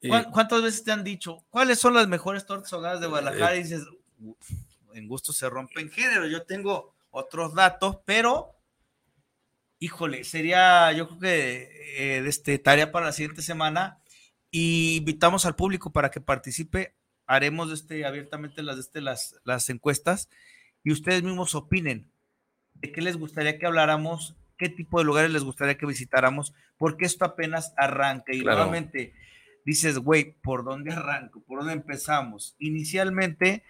[0.01, 3.55] Eh, ¿Cuán- ¿Cuántas veces te han dicho cuáles son las mejores tortas ahogadas de Guadalajara?
[3.55, 3.59] Eh.
[3.59, 3.81] Y dices,
[4.19, 4.49] "Uf,
[4.93, 6.27] en gusto se rompen género.
[6.27, 8.53] Yo tengo otros datos, pero
[9.79, 13.99] híjole, sería yo creo que eh, este, tarea para la siguiente semana
[14.51, 16.95] y invitamos al público para que participe.
[17.25, 20.29] Haremos este, abiertamente las, este, las, las encuestas
[20.83, 22.11] y ustedes mismos opinen
[22.81, 27.05] de qué les gustaría que habláramos, qué tipo de lugares les gustaría que visitáramos, porque
[27.05, 28.57] esto apenas arranca y Claro.
[28.59, 29.13] nuevamente
[29.65, 31.41] dices, güey, ¿por dónde arranco?
[31.41, 32.55] ¿Por dónde empezamos?
[32.59, 33.63] Inicialmente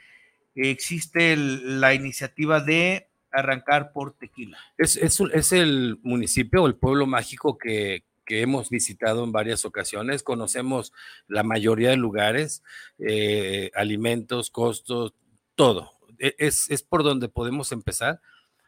[0.56, 4.58] existe el- la iniciativa de arrancar por tequila.
[4.78, 10.24] Es, es el municipio o el pueblo mágico que, que hemos visitado en varias ocasiones.
[10.24, 10.93] Conocemos
[11.28, 12.63] la mayoría de lugares,
[13.00, 15.13] eh, alimentos, costos,
[15.56, 15.91] todo.
[16.20, 18.20] E- Es, es por donde podemos empezar.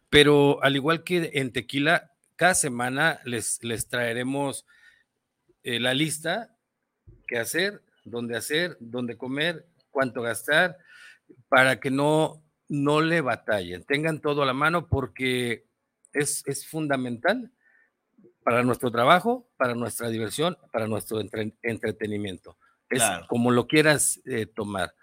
[0.10, 4.66] Pero al igual que en Tequila, cada semana les, les traeremos
[5.64, 6.56] eh, la lista,
[7.28, 10.78] qué hacer, dónde hacer, dónde comer, cuánto gastar,
[11.48, 15.66] para que no, no le batallen, tengan todo a la mano porque
[16.14, 17.52] es, es fundamental
[18.44, 22.58] para nuestro trabajo, para nuestra diversión, para nuestro entre- entretenimiento.
[22.90, 23.28] Es Claro.
[23.28, 24.96] como lo quieras eh, tomar.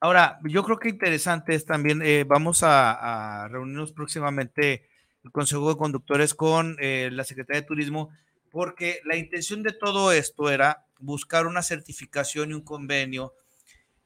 [0.00, 4.88] Ahora, yo creo que interesante es también, eh, vamos a, reunirnos próximamente
[5.24, 8.10] el Consejo de Conductores con eh, la Secretaría de Turismo,
[8.52, 13.34] porque la intención de todo esto era buscar una certificación y un convenio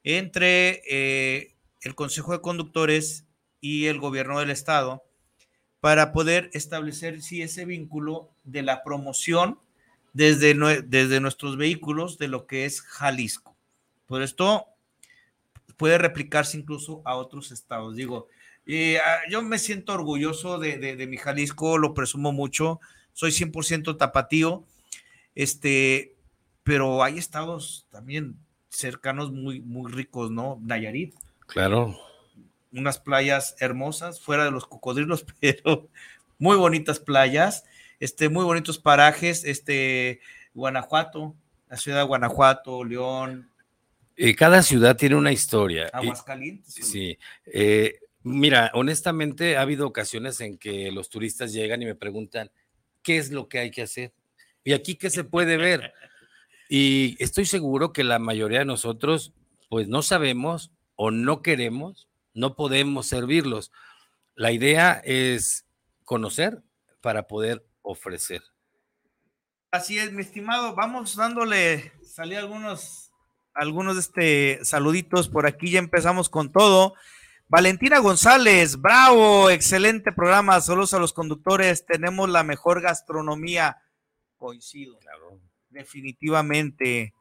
[0.03, 3.25] entre eh, el Consejo de Conductores
[3.61, 5.03] y el gobierno del Estado
[5.79, 9.59] para poder establecer si ese vínculo de la promoción
[10.13, 10.53] desde
[11.19, 13.55] nuestros vehículos de lo que es Jalisco.
[14.05, 14.72] Por esto
[15.77, 17.95] puede replicarse incluso a otros estados.
[17.95, 18.27] Digo,
[18.65, 22.79] eh, ah, yo me siento orgulloso de, de- de mi Jalisco, lo presumo mucho,
[23.13, 24.63] soy 100% tapatío,
[25.35, 26.15] este,
[26.63, 28.37] pero hay estados también
[28.69, 30.59] cercanos muy, muy ricos, ¿no?
[30.63, 31.13] Nayarit.
[31.47, 31.97] Claro.
[32.71, 35.87] Unas playas hermosas, fuera de los cocodrilos, pero
[36.39, 37.65] muy bonitas playas,
[37.99, 40.19] este, muy bonitos parajes, este,
[40.53, 41.35] Guanajuato,
[41.69, 43.49] la ciudad de Guanajuato, León.
[44.15, 45.89] Eh, cada ciudad tiene una historia.
[45.91, 46.73] Aguascalientes.
[46.73, 47.17] Sí.
[47.45, 52.51] Eh, mira, honestamente ha habido ocasiones en que los turistas llegan y me preguntan,
[53.01, 54.13] ¿qué es lo que hay que hacer?
[54.63, 55.93] ¿Y aquí qué se puede ver?
[56.69, 59.33] Y estoy seguro que la mayoría de nosotros,
[59.69, 63.71] pues no sabemos o no queremos, no podemos servirlos.
[64.33, 65.67] La idea es
[66.03, 66.63] conocer
[67.01, 68.41] para poder ofrecer.
[69.71, 70.73] Así es, mi estimado.
[70.73, 73.02] Vamos dándole, salí algunos,
[73.53, 75.71] algunos de este saluditos por aquí.
[75.71, 76.95] Ya empezamos con todo.
[77.47, 80.59] Valentina González, bravo, excelente programa.
[80.61, 81.85] Saludos a los conductores.
[81.85, 83.81] Tenemos la mejor gastronomía.
[84.37, 84.97] Coincido.
[84.99, 85.39] Claro.
[85.69, 87.13] Definitivamente.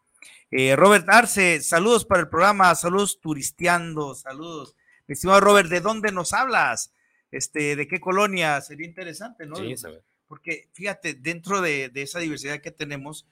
[0.51, 4.77] Eh, Robert Arce, saludos para el programa, saludos turisteando, saludos.
[5.07, 6.92] Mi estimado Robert, ¿de dónde nos hablas?
[7.31, 8.61] Este, ¿de qué colonia?
[8.61, 9.57] Sería interesante, ¿no?
[9.57, 9.75] Sí.
[10.29, 13.27] Porque fíjate, dentro de, esa diversidad que tenemos,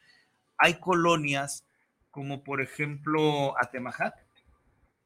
[0.57, 1.65] hay colonias
[2.11, 4.15] como por ejemplo Atemajac,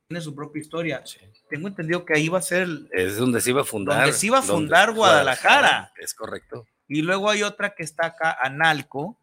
[0.09, 1.05] tiene su propia historia.
[1.49, 2.69] Tengo entendido que ahí va a ser...
[2.93, 3.99] Es donde se iba a fundar.
[3.99, 5.93] Donde se iba a fundar Guadalajara.
[5.97, 6.67] Es correcto.
[6.87, 9.19] Y luego hay otra que está acá, Analco,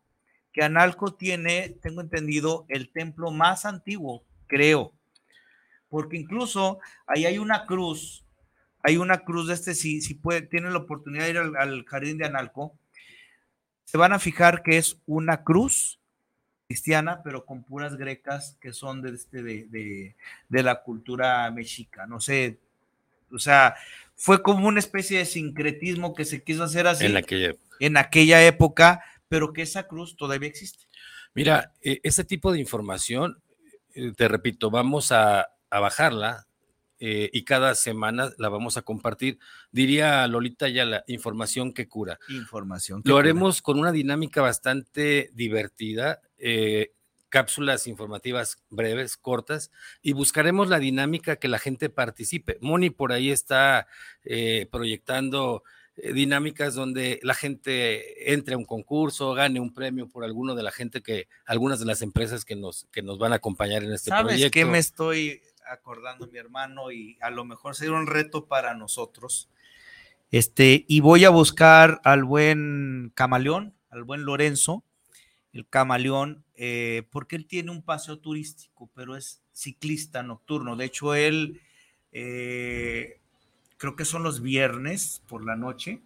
[0.51, 4.93] que Analco tiene, tengo entendido, el templo más antiguo, creo.
[5.87, 8.25] Porque incluso ahí hay una cruz,
[8.83, 12.17] hay una cruz de este, si, si puede, tienen la oportunidad de ir al, jardín
[12.17, 12.77] de Analco,
[13.85, 16.00] se van a fijar que es una cruz
[16.71, 20.15] cristiana, pero con puras grecas que son de, este, de,
[20.47, 22.07] de, la cultura mexica.
[22.07, 22.59] No sé,
[23.29, 23.75] o sea,
[24.15, 28.41] fue como una especie de sincretismo que se quiso hacer así en aquella, en aquella
[28.45, 30.85] época, pero que esa cruz todavía existe.
[31.33, 33.41] Mira, e, ese tipo de información,
[33.93, 36.47] eh, te repito, vamos a, bajarla
[37.03, 39.39] eh, y cada semana la vamos a compartir.
[39.71, 42.19] Diría Lolita ya la información que cura.
[42.29, 43.01] Información.
[43.01, 46.21] Que Lo haremos con una dinámica bastante divertida.
[46.37, 46.93] Eh,
[47.29, 52.57] cápsulas informativas breves, cortas, y buscaremos la dinámica que la gente participe.
[52.61, 53.87] Moni por ahí está
[54.69, 55.63] proyectando
[55.97, 60.63] eh, dinámicas donde la gente entre a un concurso, gane un premio por alguno de
[60.63, 63.91] la gente que, algunas de las empresas que nos, que nos van a acompañar en
[63.91, 64.29] este proyecto.
[64.29, 66.91] ¿Sabes qué me estoy acordando, mi hermano?
[66.91, 69.49] Y a lo mejor sería un reto para nosotros.
[70.31, 74.83] Este, y voy a buscar al buen camaleón, al buen Lorenzo,
[75.51, 80.75] el camaleón, eh, porque él tiene un paseo turístico, pero es ciclista nocturno.
[80.75, 81.59] De hecho, él
[82.13, 83.19] eh,
[83.77, 86.01] creo que son los viernes por la noche,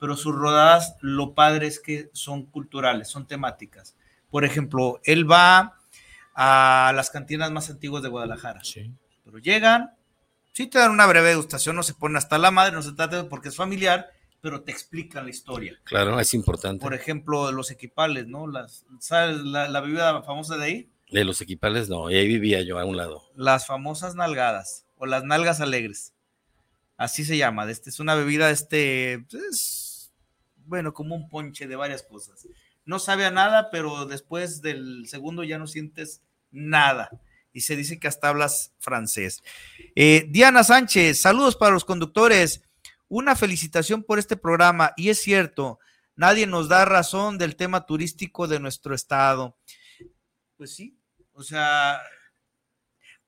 [0.00, 3.96] pero sus rodadas, lo padre es que son culturales, son temáticas.
[4.30, 5.78] Por ejemplo, él va
[6.34, 8.62] a las cantinas más antiguas de Guadalajara.
[8.64, 8.92] Sí.
[9.24, 9.94] Pero llegan,
[10.52, 13.28] sí te dan una breve degustación, no se ponen hasta la madre, no se trata
[13.28, 15.78] porque es familiar, pero te explican la historia.
[15.84, 16.82] Claro, es importante.
[16.82, 18.46] Por ejemplo, los equipales, ¿no?
[18.46, 20.92] Las, ¿Sabes la, la bebida famosa de ahí?
[21.10, 23.22] De los equipales, no, y ahí vivía yo a un lado.
[23.36, 26.14] Las famosas nalgadas o las nalgas alegres
[27.02, 27.68] así se llama.
[27.70, 30.12] Este es una bebida, este, pues,
[30.66, 32.46] bueno, como un ponche de varias cosas.
[32.84, 37.10] No sabe a nada, pero después del segundo ya no sientes nada.
[37.52, 39.42] Y se dice que hasta hablas francés.
[39.94, 42.62] Eh, Diana Sánchez, saludos para los conductores.
[43.08, 44.92] Una felicitación por este programa.
[44.96, 45.78] Y es cierto,
[46.16, 49.56] nadie nos da razón del tema turístico de nuestro estado.
[50.56, 50.96] Pues sí,
[51.32, 52.00] o sea,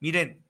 [0.00, 0.44] miren,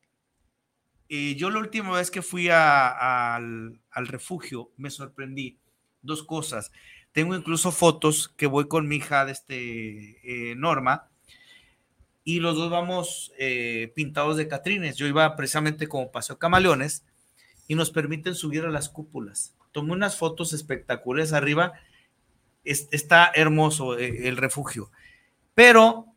[1.08, 5.58] yo la última vez que fui al, refugio me sorprendí.
[6.02, 6.70] Dos cosas.
[7.14, 11.08] Tengo incluso fotos que voy con mi hija de este, eh, Norma
[12.24, 14.96] y los dos vamos eh, pintados de catrines.
[14.96, 17.06] Yo iba precisamente como paseo camaleones
[17.66, 19.54] y nos permiten subir a las cúpulas.
[19.72, 21.72] Tomé unas fotos espectaculares arriba.
[22.64, 24.90] está hermoso eh, el refugio.
[25.54, 26.08] Pero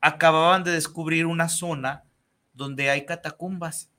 [0.00, 2.04] acababan de descubrir una zona
[2.52, 3.90] donde hay catacumbas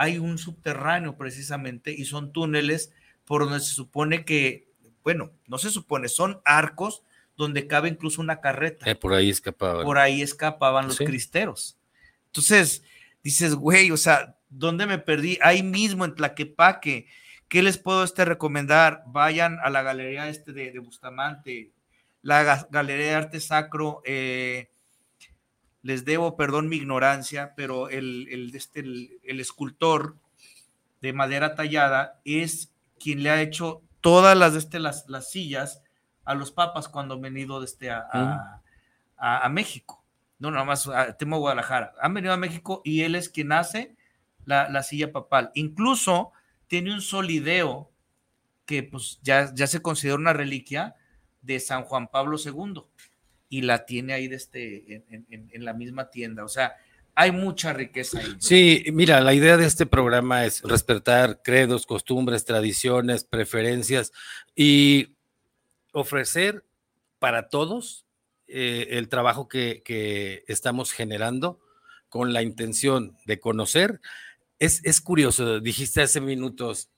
[0.00, 2.90] hay un subterráneo precisamente y son túneles
[3.26, 4.69] por donde se supone que,
[5.02, 7.02] bueno, no se supone, son arcos
[7.36, 8.88] donde cabe incluso una carreta.
[8.90, 9.84] Eh, por ahí escapaban.
[9.84, 11.78] Por ahí escapaban los cristeros.
[12.26, 12.84] Entonces,
[13.22, 15.38] dices, güey, o sea, ¿dónde me perdí?
[15.42, 17.06] Ahí mismo en Tlaquepaque.
[17.48, 19.02] ¿Qué les puedo este recomendar?
[19.06, 21.72] Vayan a la galería este de, Bustamante,
[22.22, 24.70] la Galería de Arte Sacro, eh,
[25.82, 30.16] les debo, perdón mi ignorancia, pero el, este, el, escultor
[31.00, 35.82] de madera tallada es quien le ha hecho todas las, este, las, las sillas
[36.24, 38.62] a los papas cuando han venido este, a,
[39.16, 40.02] a, México.
[40.38, 41.92] No, nada más a tema Guadalajara.
[42.00, 43.96] Han venido a México y él es quien hace
[44.44, 45.50] la, silla papal.
[45.54, 46.32] Incluso
[46.66, 47.90] tiene un solideo
[48.64, 50.94] que pues ya, ya se considera una reliquia
[51.42, 52.82] de San Juan Pablo II
[53.48, 56.44] y la tiene ahí de este, en, la misma tienda.
[56.44, 56.76] O sea,
[57.20, 58.18] hay mucha riqueza.
[58.38, 64.10] Sí, mira, la idea de este programa es respetar credos, costumbres, tradiciones, preferencias
[64.56, 65.18] y
[65.92, 66.64] ofrecer
[67.18, 68.06] para todos
[68.48, 71.60] eh, el trabajo que, que, estamos generando
[72.08, 74.00] con la intención de conocer.
[74.58, 76.90] Es, es curioso, dijiste hace minutos,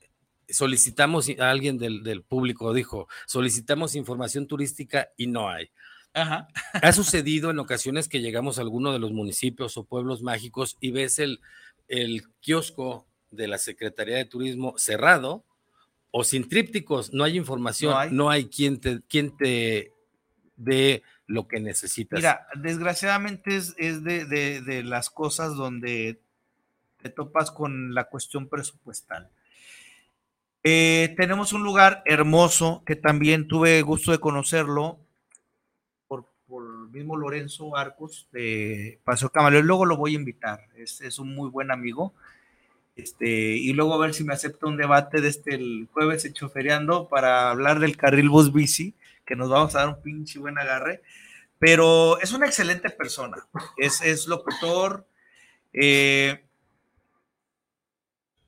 [0.49, 5.73] solicitamos, a alguien del, del público dijo, solicitamos información turística y no hay.
[6.15, 10.91] Ha sucedido en ocasiones que llegamos a alguno de los municipios o pueblos mágicos y
[10.91, 11.41] ves el,
[11.89, 15.45] el kiosco de la Secretaría de Turismo cerrado
[16.13, 19.93] o sin trípticos, no hay información, no hay, quien, te, quien te
[20.57, 22.19] dé lo que necesitas.
[22.19, 26.21] Mira, desgraciadamente es, de, las cosas donde
[27.03, 29.31] te topas con la cuestión presupuestal.
[30.63, 35.01] Eh, tenemos un lugar hermoso que también tuve gusto de conocerlo,
[36.93, 39.67] mismo Lorenzo Arcos de Paseo Camaleón.
[39.67, 42.15] Luego lo voy a invitar, es, un muy buen amigo.
[42.95, 46.51] Este, y luego a ver si me acepta un debate de este el jueves hecho
[46.51, 50.59] feriando para hablar del carril bus bici, que nos vamos a dar un pinche buen
[50.59, 51.03] agarre.
[51.59, 53.37] Pero es una excelente persona,
[53.77, 55.07] es, es locutor.
[55.73, 56.45] Eh,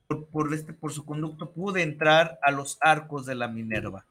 [0.06, 4.04] por, por, este, por su conducto pude entrar a los arcos de la Minerva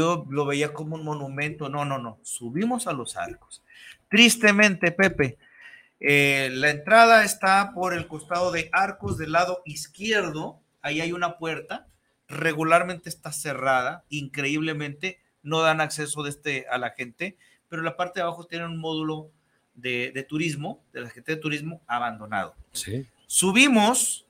[0.00, 1.68] yo lo veía como un monumento.
[1.68, 2.18] No, no, no.
[2.22, 3.62] Subimos a los arcos.
[4.08, 5.38] Tristemente, Pepe,
[6.00, 10.58] eh, la entrada está por el costado de arcos del lado izquierdo.
[10.80, 11.86] Ahí hay una puerta.
[12.28, 14.04] Regularmente está cerrada.
[14.08, 17.36] Increíblemente, no dan acceso de este a la gente.
[17.68, 19.30] Pero la parte de abajo tiene un módulo
[19.74, 22.54] de, turismo, de la gente de turismo, abandonado.
[22.72, 23.06] Sí.
[23.26, 24.26] Subimos,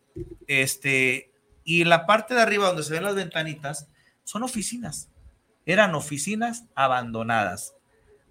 [0.46, 1.30] este,
[1.64, 3.88] y la parte de arriba donde se ven las ventanitas,
[4.24, 5.08] son oficinas
[5.66, 7.74] eran oficinas abandonadas,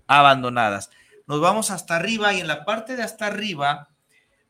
[0.08, 0.90] abandonadas.
[1.28, 3.90] Nos vamos hasta arriba y en la parte de hasta arriba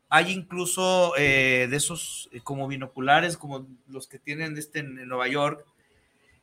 [0.09, 5.27] hay incluso eh, de esos eh, como binoculares, como los que tienen este en, Nueva
[5.27, 5.65] York.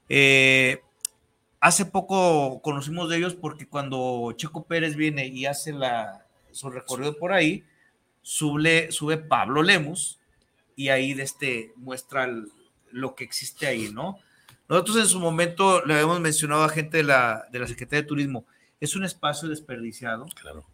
[0.09, 0.83] Eh,
[1.61, 7.17] hace poco conocimos de ellos porque cuando Checo Pérez viene y hace la, su recorrido
[7.19, 7.65] por ahí,
[8.23, 8.91] sube,
[9.29, 10.21] Pablo Lemus
[10.77, 12.29] y ahí de este muestra
[12.93, 14.19] lo que existe ahí, ¿no?
[14.69, 18.09] Nosotros en su momento le habíamos mencionado a gente de la, de la Secretaría de
[18.09, 18.47] Turismo,
[18.81, 20.27] es un espacio desperdiciado.
[20.41, 20.65] Claro.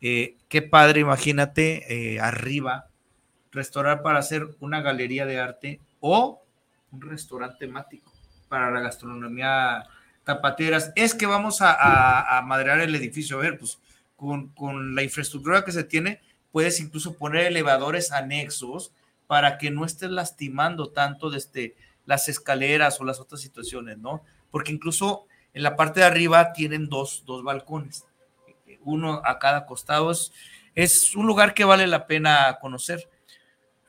[0.00, 2.88] Eh, qué padre, imagínate, eh, arriba,
[3.50, 6.42] restaurar para hacer una galería de arte o
[6.92, 8.12] un restaurante temático
[8.48, 9.84] para la gastronomía
[10.24, 10.92] tapateras.
[10.96, 13.38] Es que vamos a, a, madrear el edificio.
[13.38, 13.78] A ver, pues
[14.16, 16.20] con, con, la infraestructura que se tiene,
[16.52, 18.92] puedes incluso poner elevadores anexos
[19.26, 21.76] para que no estés lastimando tanto desde este,
[22.10, 24.24] las escaleras o las otras situaciones, ¿no?
[24.50, 28.04] Porque incluso en la parte de arriba tienen dos, dos balcones,
[28.80, 30.10] uno a cada costado.
[30.10, 30.32] Es,
[30.74, 33.08] es un lugar que vale la pena conocer.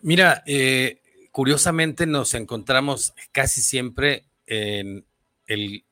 [0.02, 1.02] Mira, eh,
[1.32, 5.04] curiosamente nos encontramos casi siempre en
[5.48, 5.84] el,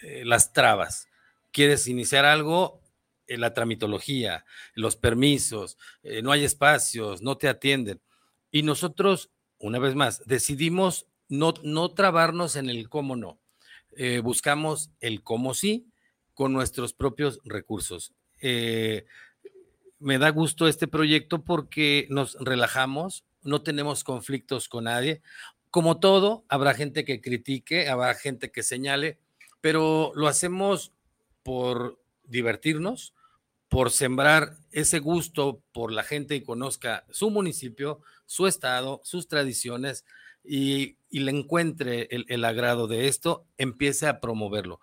[0.00, 1.08] eh, las trabas.
[1.52, 2.80] Quieres iniciar algo,
[3.26, 8.00] en la tramitología, los permisos, eh, no hay espacios, no te atienden.
[8.50, 11.06] Y nosotros, una vez más, decidimos
[11.38, 13.38] no, no trabarnos en el cómo no.
[13.96, 15.86] Eh, buscamos el cómo sí
[16.32, 18.12] con nuestros propios recursos.
[18.40, 19.06] Eh,
[19.98, 25.22] me da gusto este proyecto porque nos relajamos, no tenemos conflictos con nadie.
[25.70, 29.18] Como todo, habrá gente que critique, habrá gente que señale,
[29.60, 30.92] pero lo hacemos
[31.42, 33.14] por divertirnos,
[33.68, 40.04] por sembrar ese gusto por la gente y conozca su municipio, su estado, sus tradiciones,
[40.44, 44.80] y, le encuentre el, agrado de esto, empiece a promoverlo.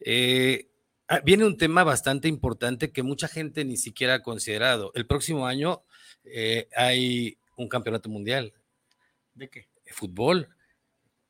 [0.00, 0.68] Eh,
[1.08, 4.92] ah, viene un tema bastante importante que mucha gente ni siquiera ha considerado.
[4.94, 5.82] El próximo año
[6.24, 8.52] eh, hay un campeonato mundial.
[9.34, 9.68] ¿De qué?
[9.84, 10.48] De fútbol.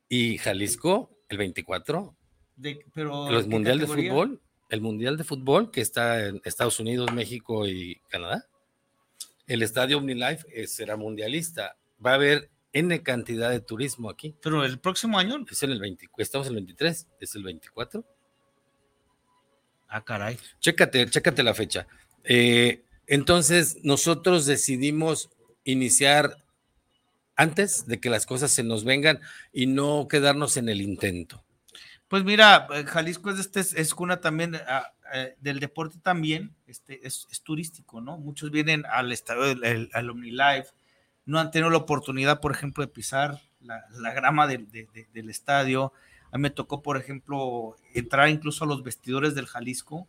[0.08, 2.16] Y Jalisco, el 24.
[2.56, 4.40] De, pero el mundial de fútbol.
[4.68, 8.46] El mundial de fútbol que está en Estados Unidos, México y Canadá.
[9.46, 11.76] El estadio OmniLife eh, será mundialista.
[12.04, 14.34] Va a haber N cantidad de turismo aquí.
[14.42, 15.44] Pero el próximo año.
[15.50, 18.04] Es en el 20, estamos en el 23, es el 24.
[19.88, 20.38] Ah, caray.
[20.60, 21.86] Chécate, chécate la fecha.
[22.22, 25.30] Eh, entonces, nosotros decidimos
[25.64, 26.36] iniciar
[27.34, 29.20] antes de que las cosas se nos vengan
[29.52, 31.42] y no quedarnos en el intento.
[32.06, 34.56] Pues mira, eh, Jalisco es, este, es cuna también,
[35.14, 38.18] eh, del deporte también este, es, turístico, ¿no?
[38.18, 39.58] Muchos vienen al estadio,
[39.92, 40.68] al OmniLife,
[41.26, 45.92] no han tenido la oportunidad, por ejemplo, de pisar la, grama del estadio.
[46.32, 50.08] A mí me tocó, por ejemplo, entrar incluso a los vestidores del Jalisco.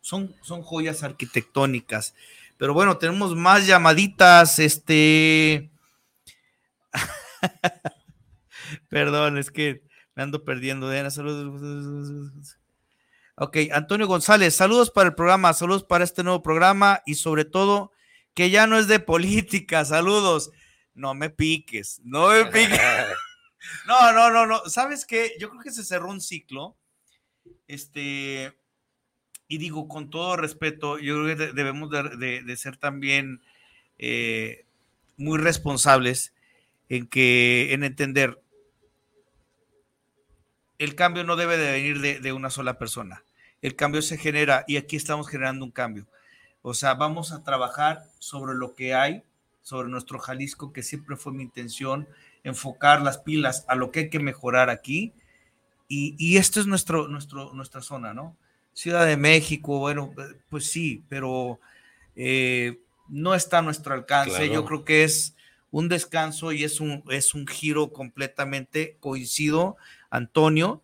[0.00, 2.14] Son, son joyas arquitectónicas.
[2.58, 4.58] Pero bueno, tenemos más llamaditas.
[4.58, 5.70] Este.
[8.88, 9.82] Perdón, es que
[10.14, 10.90] me ando perdiendo.
[10.90, 12.56] Diana, saludos.
[13.36, 17.90] Ok, Antonio González, saludos para el programa, saludos para este nuevo programa y sobre todo
[18.34, 20.50] que ya no es de política, saludos.
[20.94, 22.80] No me piques, no me piques.
[23.86, 24.68] No, no, no, no.
[24.68, 25.32] ¿Sabes qué?
[25.38, 26.76] Yo creo que se cerró un ciclo.
[27.66, 28.52] Este,
[29.48, 33.42] y digo, con todo respeto, yo creo que debemos de, ser también
[33.98, 34.64] eh,
[35.16, 36.32] muy responsables
[36.88, 38.40] en que, en entender,
[40.78, 43.24] el cambio no debe de venir de, una sola persona.
[43.60, 46.06] El cambio se genera y aquí estamos generando un cambio.
[46.62, 49.22] O sea, vamos a trabajar sobre lo que hay,
[49.62, 52.08] sobre nuestro Jalisco, que siempre fue mi intención,
[52.44, 55.12] enfocar las pilas a lo que hay que mejorar aquí.
[55.88, 58.34] Y, esto es nuestro, nuestro, nuestra zona, ¿no?
[58.72, 60.14] Ciudad de México, bueno,
[60.48, 61.60] pues sí, pero
[62.16, 64.48] eh, no está a nuestro alcance.
[64.48, 65.36] Yo creo que es
[65.70, 69.76] un descanso y es un, es un giro completamente coincido,
[70.08, 70.80] Antonio.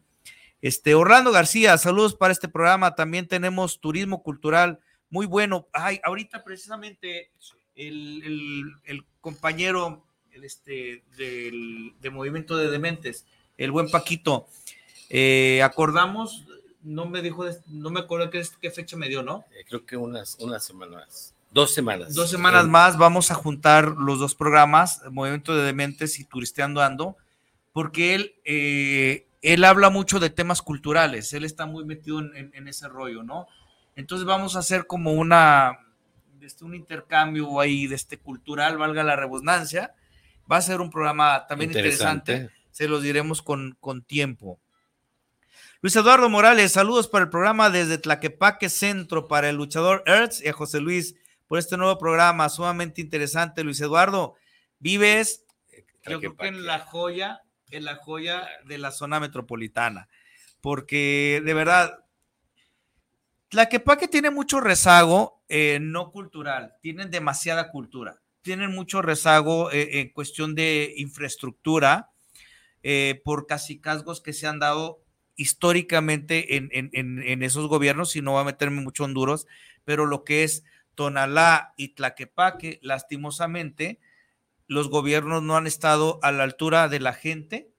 [0.61, 2.95] Este, Orlando García, saludos para este programa.
[2.95, 4.81] También tenemos turismo cultural
[5.11, 5.67] muy bueno.
[5.73, 7.31] Ay, ahorita precisamente
[7.75, 10.05] el, el compañero
[10.43, 14.47] este, del, movimiento de dementes, el buen Paquito.
[15.11, 16.45] Eh, acordamos,
[16.83, 19.45] no me dijo, no me acuerdo qué, qué fecha me dio, ¿no?
[19.53, 21.35] Eh, creo que unas, unas semanas.
[21.51, 22.15] Dos semanas.
[22.15, 27.17] Dos semanas más vamos a juntar los dos programas, Movimiento de Dementes y Turisteando Ando,
[27.73, 32.69] porque él, eh, él habla mucho de temas culturales, él está muy metido en, en,
[32.69, 33.47] ese rollo, ¿no?
[33.99, 35.77] Entonces vamos a hacer como una,
[36.41, 39.93] este, un intercambio ahí de este cultural, valga la redundancia,
[40.51, 42.49] Va a ser un programa también interesante.
[42.71, 44.59] Se los diremos con, con tiempo.
[45.83, 50.49] Luis Eduardo Morales, saludos para el programa desde Tlaquepaque Centro para el luchador Ertz y
[50.49, 51.17] a José Luis
[51.49, 53.63] por este nuevo programa sumamente interesante.
[53.63, 54.37] Luis Eduardo,
[54.79, 55.45] vives,
[56.07, 60.09] yo creo que en la joya, en la joya de la zona metropolitana,
[60.63, 62.05] porque de verdad,
[63.49, 70.09] Tlaquepaque tiene mucho rezago eh, no cultural, tienen demasiada cultura tienen mucho rezago eh, en
[70.09, 72.11] cuestión de infraestructura
[72.83, 75.03] eh, por casicazgos que se han dado
[75.37, 79.47] históricamente en, esos gobiernos, y no voy a meterme mucho en duros,
[79.85, 84.01] pero lo que es Tonalá y Tlaquepaque, lastimosamente,
[84.67, 87.71] los gobiernos no han estado a la altura de la gente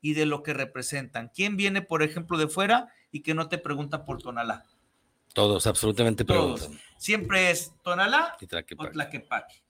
[0.00, 1.30] y de lo que representan.
[1.32, 4.64] ¿Quién viene, por ejemplo, de fuera y que no te pregunta por Tonalá?
[5.34, 6.70] Todos, absolutamente Todos.
[6.96, 8.46] Siempre es Tonalá y
[8.78, 9.62] o Tlaquepaque.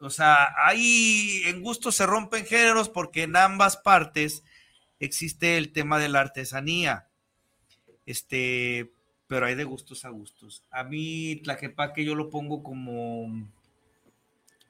[0.00, 4.44] O sea, ahí en gusto se rompen géneros porque en ambas partes
[5.00, 7.08] existe el tema de la artesanía.
[8.06, 8.92] Este,
[9.26, 10.62] pero hay de gustos a gustos.
[10.70, 13.48] A mí Tlaquepaque yo lo pongo como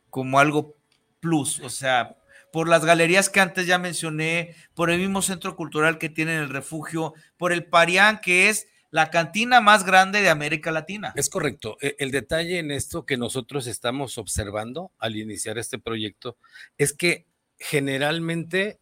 [0.08, 0.74] como algo
[1.20, 2.16] plus, o sea,
[2.50, 6.48] por las galerías que antes ya mencioné, por el mismo centro cultural que tiene el
[6.48, 11.12] refugio, por el Parián que es la cantina más grande de América Latina.
[11.16, 11.76] Es correcto.
[11.80, 16.36] E, el detalle en esto que nosotros estamos observando al iniciar este proyecto
[16.78, 17.26] es que
[17.58, 18.78] generalmente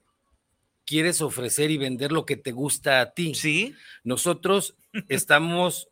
[0.85, 3.35] quieres ofrecer y vender lo que te gusta a ti.
[3.35, 3.75] Sí.
[4.05, 4.77] Nosotros
[5.09, 5.89] estamos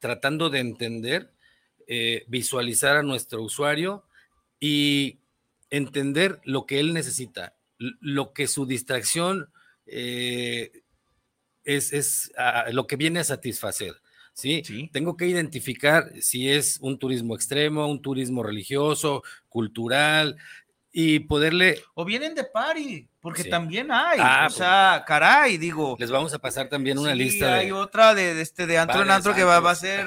[0.00, 1.32] tratando de entender,
[1.86, 4.04] eh, visualizar a nuestro usuario
[4.58, 5.18] y
[5.70, 9.50] entender lo que él necesita, lo que su distracción
[9.86, 10.83] eh,
[11.64, 13.94] es, ah, lo que viene a satisfacer.
[14.32, 14.62] ¿sí?
[14.92, 20.36] Tengo que identificar si es un turismo extremo, un turismo religioso, cultural,
[20.96, 21.82] y poderle...
[21.94, 24.18] O vienen de party, porque también hay.
[24.20, 25.96] Ah, o pues, sea, caray, digo.
[25.98, 27.56] Les vamos a pasar también una lista.
[27.56, 30.06] Hay otra de, este de antro en antro que va, va, a ser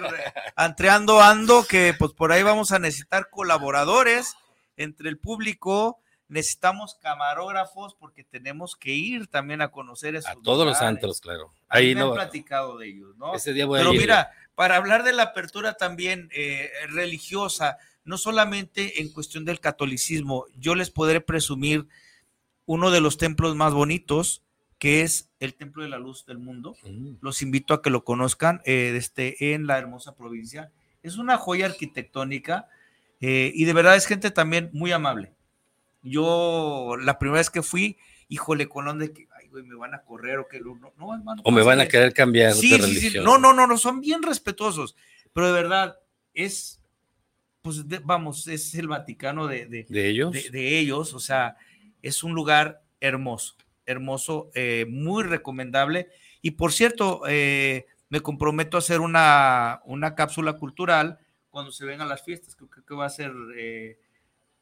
[0.55, 4.35] Antreando Ando, que pues por ahí vamos a necesitar colaboradores
[4.77, 5.99] entre el público
[6.29, 11.53] necesitamos camarógrafos porque tenemos que ir también a conocer esos A todos los antros, claro.
[11.67, 13.33] Ahí no, he platicado de ellos, ¿no?
[13.33, 19.01] Ese día voy Pero mira, para hablar de la apertura también eh, religiosa, no solamente
[19.01, 21.87] en cuestión del catolicismo, yo les podré presumir
[22.65, 24.43] uno de los templos más bonitos,
[24.77, 26.75] que es el Templo de la Luz del Mundo.
[26.83, 27.15] Mm.
[27.21, 30.71] Los invito a que lo conozcan eh, este, en la hermosa provincia.
[31.01, 32.67] Es una joya arquitectónica
[33.21, 35.36] eh, y de verdad es gente también muy amable
[36.09, 37.97] yo la primera vez que fui
[38.29, 41.41] híjole, con de que, ay, güey, me van a correr o que no, no hermano.
[41.45, 43.11] O me van a querer cambiar sí, de sí, religión.
[43.13, 44.95] Sí, no, no, no, no, son bien respetuosos,
[45.33, 45.99] pero de verdad
[46.33, 46.81] es,
[47.61, 50.31] pues vamos, es el Vaticano de, de, ¿De ellos.
[50.51, 51.57] De, ellos, o sea,
[52.01, 53.55] es un lugar hermoso,
[53.85, 56.09] hermoso, eh, muy recomendable.
[56.41, 62.09] Y por cierto, eh, me comprometo a hacer una, una cápsula cultural cuando se vengan
[62.09, 63.97] las fiestas, creo que, va a ser eh,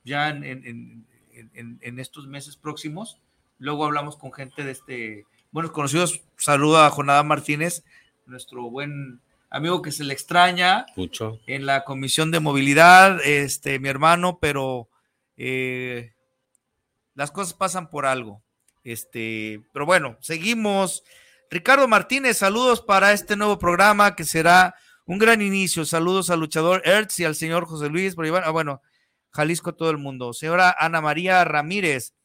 [0.03, 1.07] ya en, en, en,
[1.53, 3.19] en, estos meses próximos.
[3.57, 6.21] Luego hablamos con gente de este, buenos conocidos.
[6.37, 7.83] Saludo a Jonada Martínez,
[8.25, 13.87] nuestro buen amigo que se le extraña mucho en la comisión de movilidad, este, mi
[13.87, 14.89] hermano, pero
[15.37, 16.13] eh,
[17.13, 18.41] las cosas pasan por algo.
[18.83, 21.03] Este, pero bueno, seguimos.
[21.49, 24.75] Ricardo Martínez, saludos para este nuevo programa que será
[25.05, 25.85] un gran inicio.
[25.85, 28.15] Saludos al luchador Ertz y al señor José Luis.
[28.43, 28.81] Ah, bueno,
[29.35, 30.31] Jalisco, todo el mundo.
[30.31, 32.15] Señora Ana María Ramírez,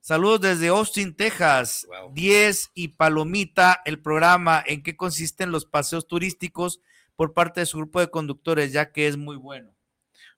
[0.00, 1.86] saludos desde Austin, Texas.
[2.12, 6.80] 10 y Palomita, el programa, ¿en qué consisten los paseos turísticos
[7.16, 9.74] por parte de su grupo de conductores, ya que es muy bueno?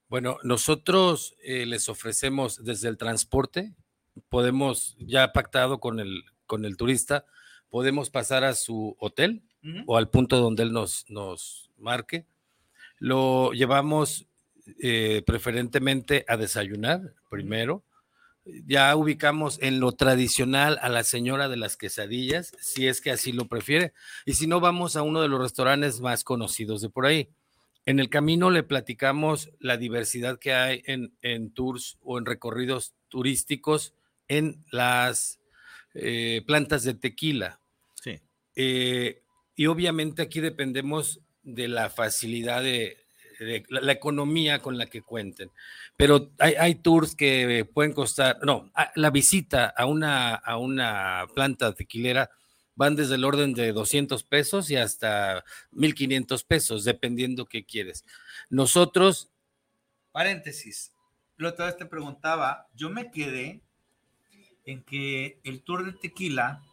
[0.09, 3.75] Bueno, nosotros eh, les ofrecemos desde el transporte,
[4.27, 7.25] podemos, ya pactado con el, con el turista,
[7.69, 9.43] podemos pasar a su hotel
[9.85, 12.25] o al punto donde él nos, nos marque.
[12.97, 14.27] Lo llevamos
[14.81, 17.83] eh, preferentemente a desayunar primero.
[18.45, 23.31] Ya ubicamos en lo tradicional a la señora de las quesadillas, si es que así
[23.31, 23.93] lo prefiere.
[24.25, 27.29] Y si no, vamos a uno de los restaurantes más conocidos de por ahí.
[27.85, 32.93] En el camino le platicamos la diversidad que hay en, en tours o en recorridos
[33.09, 33.93] turísticos
[34.27, 35.39] en las
[35.93, 37.59] eh, plantas de tequila.
[37.95, 38.19] Sí.
[38.55, 39.23] Eh,
[39.55, 43.00] y obviamente aquí dependemos de la facilidad de,
[43.69, 45.51] la, economía con la que cuenten.
[45.97, 52.29] Pero hay, tours que pueden costar, no, la visita a una, a una planta tequilera
[52.75, 58.05] van desde el orden de 200 pesos y hasta 1500 pesos, dependiendo qué quieres.
[58.49, 59.29] Nosotros...
[60.11, 60.91] Paréntesis,
[61.37, 63.61] la otra vez te preguntaba, yo me quedé
[64.65, 66.63] en que el tour de tequila,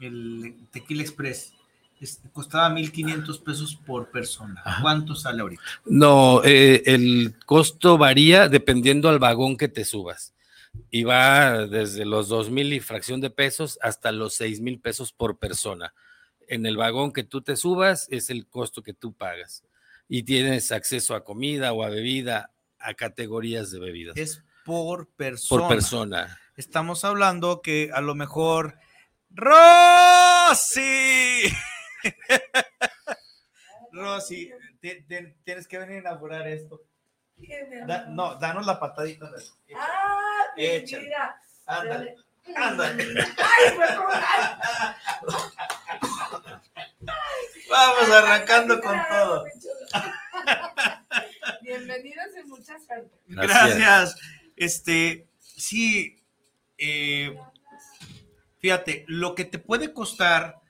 [0.00, 1.54] el Tequila Express,
[2.32, 4.62] costaba 1.500 pesos por persona.
[4.80, 5.62] ¿Cuánto sale ahorita?
[5.84, 10.34] No, eh, el costo varía dependiendo al vagón que te subas.
[10.90, 15.92] Y va desde los 2.000 y fracción de pesos hasta los 6.000 pesos por persona.
[16.48, 19.64] En el vagón que tú te subas es el costo que tú pagas.
[20.08, 24.16] Y tienes acceso a comida o a bebida, a categorías de bebidas.
[24.16, 25.60] Es por persona.
[25.60, 26.38] Por persona.
[26.56, 28.78] Estamos hablando que a lo mejor...
[29.32, 30.80] ¡Rosy!
[33.92, 34.52] Rosy,
[35.44, 36.82] tienes que venir a inaugurar esto.
[38.08, 39.30] no, danos la patadita.
[39.74, 41.12] Ah, Échale.
[41.66, 42.16] Ándale.
[42.56, 43.14] Ándale.
[47.68, 49.44] Vamos arrancando con todo.
[51.62, 53.76] Bienvenidos y muchas gracias.
[53.78, 54.16] Gracias.
[54.56, 56.20] Este, sí,
[56.76, 57.38] eh,
[58.58, 60.60] fíjate, lo que te puede costar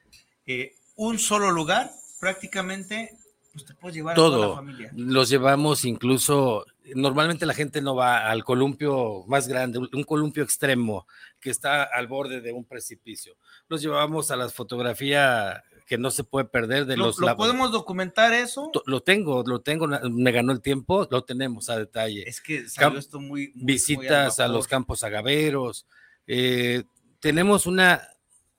[0.47, 1.91] eh, un solo lugar,
[2.21, 3.17] prácticamente,
[3.55, 4.35] pues te puedes llevar Todo.
[4.35, 4.93] a toda la familia.
[4.95, 11.07] Los llevamos incluso, normalmente la gente no va al columpio más grande, un columpio extremo
[11.41, 13.39] que está al borde de un precipicio.
[13.69, 17.73] Los llevamos a la fotografía que no se puede perder de ¿Lo, los ¿Lo podemos
[17.73, 18.71] documentar eso?
[18.85, 22.29] Lo tengo, lo tengo, me ganó el tiempo, lo tenemos a detalle.
[22.29, 23.53] Es que salió esto muy...
[23.55, 25.87] muy visitas a los campos agaveros.
[26.27, 26.85] Eh,
[27.21, 28.03] tenemos una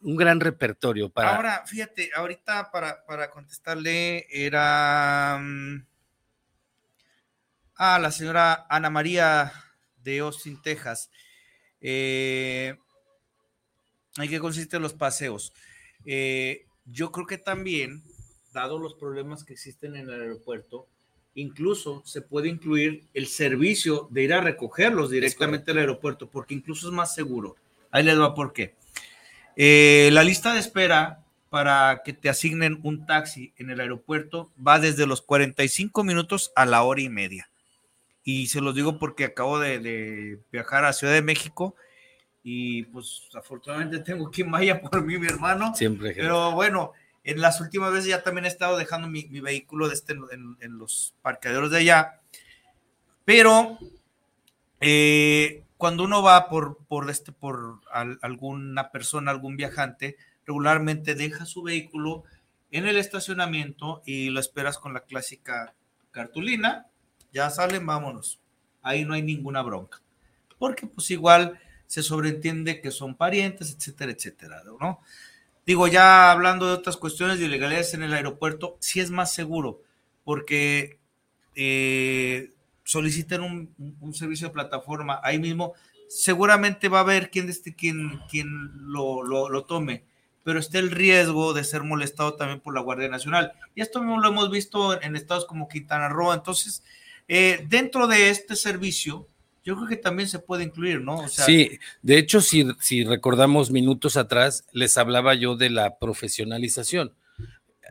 [0.02, 1.36] un gran repertorio para.
[1.36, 5.86] Ahora, fíjate, ahorita para, para contestarle era mm,
[7.76, 9.52] a la señora Ana María
[10.04, 11.10] de Austin, Texas.
[11.80, 12.76] Eh,
[14.18, 15.54] ¿En qué consisten los paseos?
[16.06, 18.04] Eh, yo creo que también,
[18.54, 20.88] dado los problemas que existen en el aeropuerto,
[21.34, 26.88] incluso se puede incluir el servicio de ir a recogerlos directamente al aeropuerto, porque incluso
[26.88, 27.56] es más seguro.
[27.90, 28.76] Ahí les va por qué.
[29.56, 34.80] Eh, la lista de espera para que te asignen un taxi en el aeropuerto va
[34.80, 37.50] desde los 45 minutos a la hora y media.
[38.24, 41.76] Y se los digo porque acabo de, viajar a Ciudad de México
[42.44, 45.76] y pues afortunadamente tengo quien vaya por mí, mi hermano.
[45.76, 46.14] Siempre.
[46.16, 46.94] Pero bueno,
[47.24, 51.16] en las últimas veces ya también he estado dejando mi, vehículo de este, en, los
[51.22, 52.22] parqueaderos de allá.
[53.26, 53.78] Pero
[54.80, 57.82] eh, cuando uno va por, por, este, por
[58.22, 60.16] alguna persona, algún viajante,
[60.46, 62.24] regularmente deja su vehículo
[62.70, 65.74] en el estacionamiento y lo esperas con la clásica
[66.12, 66.86] cartulina,
[67.34, 68.40] ya salen, vámonos.
[68.84, 70.04] Ahí no hay ninguna bronca.
[70.60, 75.00] Porque pues igual se sobreentiende que son parientes, etcétera, etcétera, ¿no?
[75.66, 79.82] Digo, ya hablando de otras cuestiones de ilegalidades en el aeropuerto, sí es más seguro,
[80.24, 81.00] porque
[81.56, 82.52] eh,
[82.92, 85.74] soliciten un, servicio de plataforma ahí mismo,
[86.10, 90.04] seguramente va a haber quien, este, quien, quien lo, lo, tome,
[90.44, 93.54] pero está el riesgo de ser molestado también por la Guardia Nacional.
[93.76, 96.34] Y esto mismo lo hemos visto en estados como Quintana Roo.
[96.34, 96.84] Entonces,
[97.30, 99.26] eh, dentro de este servicio,
[99.64, 101.30] yo creo que también se puede incluir, ¿no?
[101.30, 107.14] Sí, de hecho, si, si recordamos minutos atrás, les hablaba yo de la profesionalización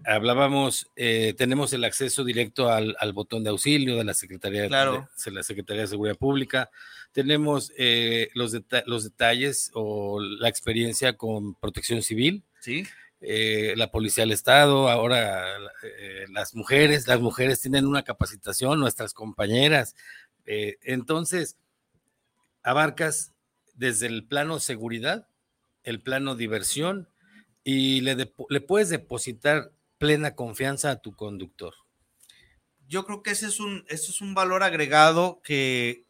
[0.05, 5.09] hablábamos, eh, tenemos el acceso directo al, al, botón de auxilio de la Secretaría, claro.
[5.25, 6.71] de, la Secretaría de Seguridad Pública,
[7.13, 12.87] tenemos eh, los, deta los detalles o la experiencia con protección civil, ¿Sí?
[13.21, 19.13] eh, la Policía del Estado, ahora eh, las mujeres, las mujeres tienen una capacitación, nuestras
[19.13, 19.95] compañeras.
[20.47, 21.57] eh, entonces,
[22.63, 23.33] abarcas
[23.75, 25.29] desde el plano seguridad,
[25.85, 27.09] el plano diversión,
[27.63, 28.17] y le,
[28.49, 31.75] le puedes depositar plena confianza a tu conductor.
[32.89, 36.07] Yo creo que ese es un, es un valor agregado que,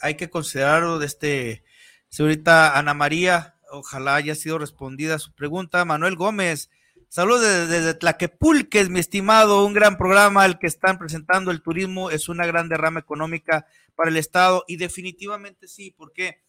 [0.00, 1.64] hay que considerarlo de este,
[2.08, 5.84] señorita Ana María, ojalá haya sido respondida su pregunta.
[5.84, 6.70] Manuel Gómez,
[7.08, 12.10] saludos desde, desde Tlaquepulques, mi estimado, un gran programa el que están presentando el turismo,
[12.10, 13.66] es una gran derrama económica
[13.96, 16.44] para el Estado y definitivamente sí, porque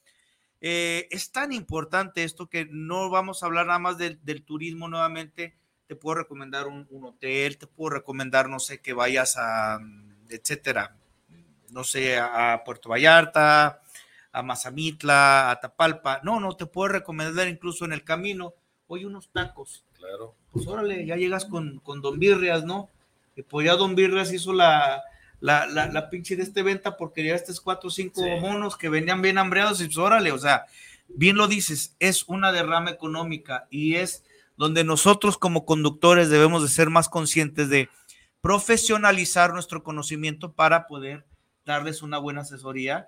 [0.61, 5.57] eh, es tan importante esto que no vamos a hablar nada más del turismo nuevamente,
[5.87, 9.79] te puedo recomendar un, un, hotel, te puedo recomendar, no sé, que vayas a,
[10.29, 10.95] etcétera,
[11.71, 13.81] no sé, a Puerto Vallarta,
[14.31, 16.21] a Mazamitla, a Tapalpa.
[16.23, 18.53] No, no, te puedo recomendar incluso en el camino,
[18.87, 19.83] oye, unos tacos.
[19.97, 20.35] Claro.
[20.51, 22.89] Pues órale, ya llegas con, con Don Birrias, ¿no?
[23.35, 25.03] Que pues ya Don Birrias hizo la,
[25.39, 28.29] la, la, la pinche de este venta porque ya estos cuatro o cinco sí.
[28.41, 30.65] monos que venían bien hambreados y pues órale, o sea,
[31.07, 34.23] bien lo dices, es una derrama económica y es
[34.57, 37.89] donde nosotros como conductores debemos de ser más conscientes de
[38.41, 41.25] profesionalizar nuestro conocimiento para poder
[41.65, 43.07] darles una buena asesoría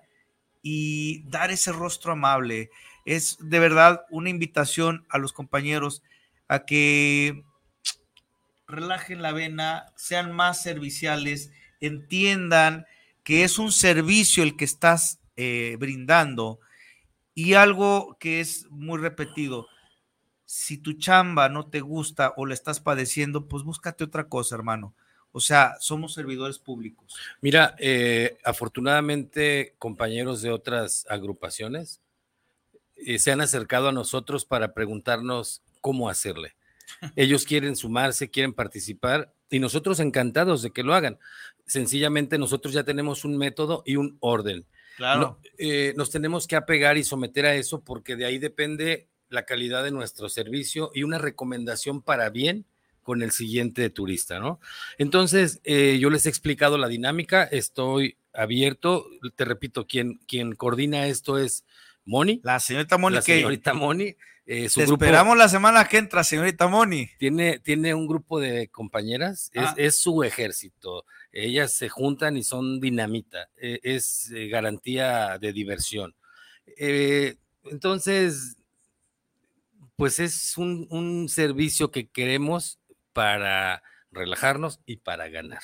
[0.61, 2.69] y dar ese rostro amable.
[3.05, 6.03] Es de verdad una invitación a los compañeros
[6.47, 7.43] a que
[8.67, 12.85] relajen la vena, sean más serviciales, entiendan
[13.23, 16.59] que es un servicio el que estás eh, brindando
[17.33, 19.67] y algo que es muy repetido
[20.51, 24.95] si tu chamba no te gusta o le estás padeciendo, pues búscate otra cosa, hermano.
[25.31, 27.13] O sea, somos servidores públicos.
[27.39, 32.01] Mira, eh, afortunadamente compañeros de otras agrupaciones
[32.95, 36.55] eh, se han acercado a nosotros para preguntarnos cómo hacerle.
[37.15, 41.19] Ellos quieren sumarse, quieren participar y nosotros encantados de que lo hagan.
[41.67, 44.65] Sencillamente nosotros ya tenemos un método y un orden.
[44.97, 45.19] Claro.
[45.21, 49.45] No, eh, nos tenemos que apegar y someter a eso porque de ahí depende la
[49.45, 52.65] calidad de nuestro servicio y una recomendación para bien
[53.03, 54.59] con el siguiente turista, ¿no?
[54.97, 59.05] Entonces, eh, yo les he explicado la dinámica, estoy abierto,
[59.35, 61.63] te repito, quien, quien coordina esto es
[62.05, 62.39] Moni.
[62.43, 63.15] La señorita Moni.
[63.15, 64.15] La señorita Moni.
[64.45, 67.07] Eh, su te grupo esperamos la semana que entra, señorita Moni.
[67.19, 69.75] Tiene, tiene un grupo de compañeras, ah.
[69.77, 71.05] es, es, su ejército.
[71.31, 76.15] Ellas se juntan y son dinamita, eh, es garantía de diversión.
[76.77, 78.57] Eh, entonces,
[79.99, 82.79] pues es un, un, servicio que queremos
[83.11, 85.61] para relajarnos y para ganar.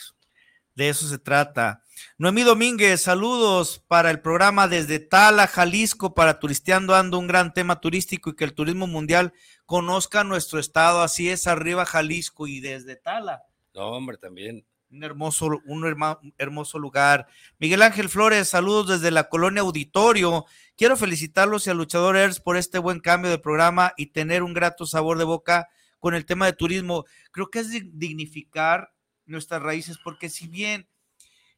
[0.76, 1.82] De eso se trata.
[2.18, 7.80] Noemí Domínguez, saludos para el programa desde Tala, Jalisco, para Turisteando Ando, un gran tema
[7.80, 9.32] turístico y que el turismo mundial
[9.66, 11.02] conozca nuestro estado.
[11.02, 13.44] Así es, arriba Jalisco y desde Tala.
[13.74, 14.66] No, hombre, también.
[14.92, 17.28] Un hermoso, un hermoso lugar.
[17.60, 20.46] Miguel Ángel Flores, saludos desde la colonia Auditorio.
[20.78, 24.54] Quiero felicitarlos y al luchador Ers por este buen cambio de programa y tener un
[24.54, 25.70] grato sabor de boca
[26.00, 27.06] con el tema de turismo.
[27.32, 28.94] Creo que es dignificar
[29.26, 30.88] nuestras raíces, porque si bien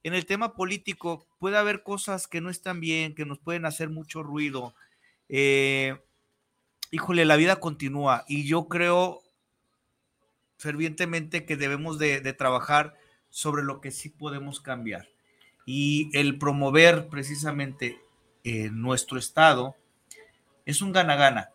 [0.03, 3.89] en el tema político puede haber cosas que no están bien, que nos pueden hacer
[3.89, 4.73] mucho ruido,
[5.28, 5.99] eh,
[6.91, 9.21] híjole, la vida continúa y yo creo
[10.57, 12.95] fervientemente que debemos de, de trabajar
[13.38, 15.09] sobre lo que sí podemos cambiar.
[15.63, 18.01] Y el promover precisamente
[18.43, 19.75] eh, nuestro estado
[20.65, 21.51] es un gana-gana.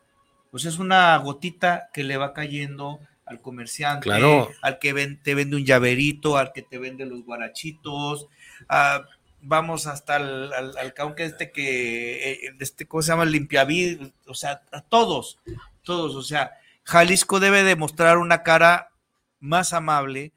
[0.52, 4.48] Pues es una gotita que le va cayendo al comerciante, claro.
[4.62, 8.28] al que ven, te vende un llaverito, al que te vende los guarachitos,
[8.68, 9.02] a,
[9.40, 13.24] vamos hasta al, al, al caunque este que, eh, este, ¿cómo se llama?
[13.24, 15.40] Limpiavid, o sea, a todos,
[15.82, 16.52] todos, o sea,
[16.84, 18.92] Jalisco debe demostrar una cara
[19.40, 20.32] más amable,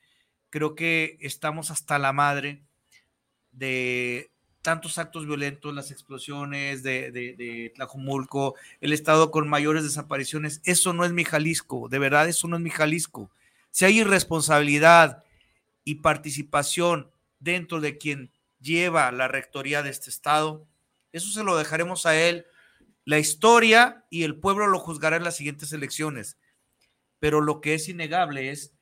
[0.55, 2.63] creo que estamos hasta la madre
[3.51, 4.31] de
[4.61, 10.61] tantos actos violentos, las explosiones de, de, de, Tlajumulco, el estado con mayores desapariciones.
[10.63, 13.29] Eso no es mi Jalisco, de verdad, eso no es mi Jalisco.
[13.69, 15.25] Si hay irresponsabilidad
[15.83, 18.31] y participación dentro de quien
[18.61, 20.65] lleva la rectoría de este estado,
[21.11, 22.45] eso se lo dejaremos a él.
[23.03, 26.37] La historia y el pueblo lo juzgará en las siguientes elecciones.
[27.19, 28.74] Pero lo que es innegable es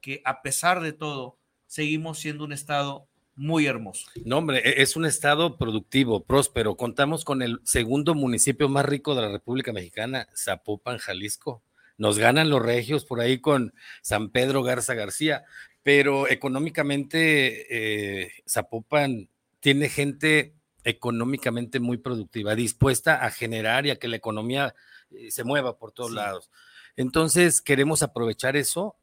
[0.00, 4.08] que a pesar de todo, seguimos siendo un estado muy hermoso.
[4.24, 6.76] No, hombre, e-, es un estado productivo, próspero.
[6.76, 11.62] Contamos con el segundo municipio más rico de la República Mexicana, Zapopan, Jalisco.
[11.96, 13.72] Nos ganan los regios por ahí con
[14.02, 15.44] San Pedro Garza García,
[15.82, 19.28] pero económicamente eh, Zapopan
[19.60, 24.74] tiene gente económicamente muy productiva, dispuesta a generar y a que la economía
[25.10, 26.16] eh, se mueva por todos sí.
[26.16, 26.50] lados.
[26.96, 28.96] Entonces, queremos aprovechar eso,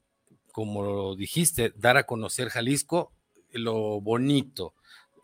[0.55, 3.11] como lo dijiste, dar a conocer Jalisco,
[3.51, 4.73] lo bonito.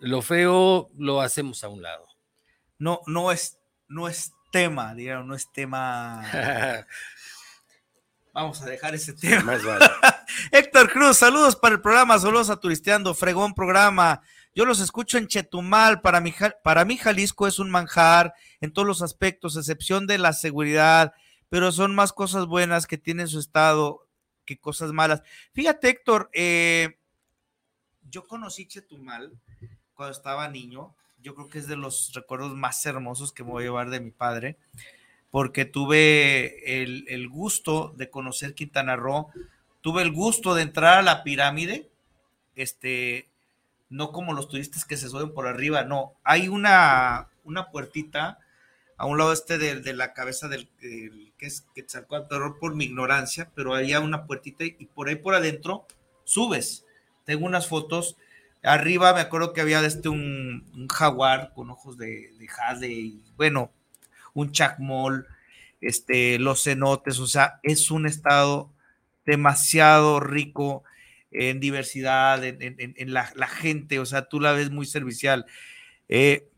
[0.02, 2.06] Lo feo lo hacemos a un lado.
[2.78, 3.58] No, no es,
[3.88, 6.22] no es tema, digamos, no es tema.
[8.34, 9.42] Vamos a dejar ese tema.
[9.44, 9.86] Más vale.
[10.52, 14.22] Héctor Cruz, saludos para el programa Saludos a Turisteando, fregón programa.
[14.54, 18.86] Yo los escucho en Chetumal, para mí, para mí Jalisco es un manjar en todos
[18.86, 21.14] los aspectos, excepción de la seguridad,
[21.48, 24.11] pero son más cosas buenas que tiene su estado
[24.58, 25.22] cosas malas.
[25.54, 26.98] Fíjate, Héctor, eh,
[28.10, 29.32] yo conocí Chetumal
[29.94, 30.96] cuando estaba niño.
[31.22, 34.00] Yo creo que es de los recuerdos más hermosos que me voy a llevar de
[34.00, 34.58] mi padre,
[35.30, 39.30] porque tuve el, el gusto de conocer Quintana Roo,
[39.82, 41.92] tuve el gusto de entrar a la pirámide,
[42.56, 43.30] este,
[43.90, 48.40] no como los turistas que se suben por arriba, no, hay una, una puertita
[49.02, 52.86] a un lado este de, de la cabeza del, del, que es Quetzalcóatl, por mi
[52.86, 55.88] ignorancia, pero había una puertita y por ahí por adentro
[56.24, 56.86] subes
[57.26, 58.16] tengo unas fotos.
[58.62, 63.72] Arriba me acuerdo que había este un, jaguar con ojos de, de, jade y bueno,
[64.36, 65.26] un chacmol,
[65.82, 68.72] este, los cenotes, o sea, es un estado
[69.26, 70.84] demasiado rico
[71.32, 75.48] en diversidad, en la, la, gente, o sea, tú la ves muy servicial.
[76.08, 76.51] Eh,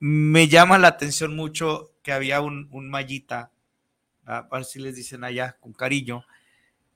[0.00, 3.52] me llama la atención mucho que había un, un mallita,
[4.24, 6.24] a ver si les dicen allá con cariño,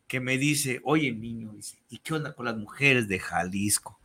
[0.06, 3.98] que me dice, oye niño, dice, ¿y qué onda con las mujeres de Jalisco?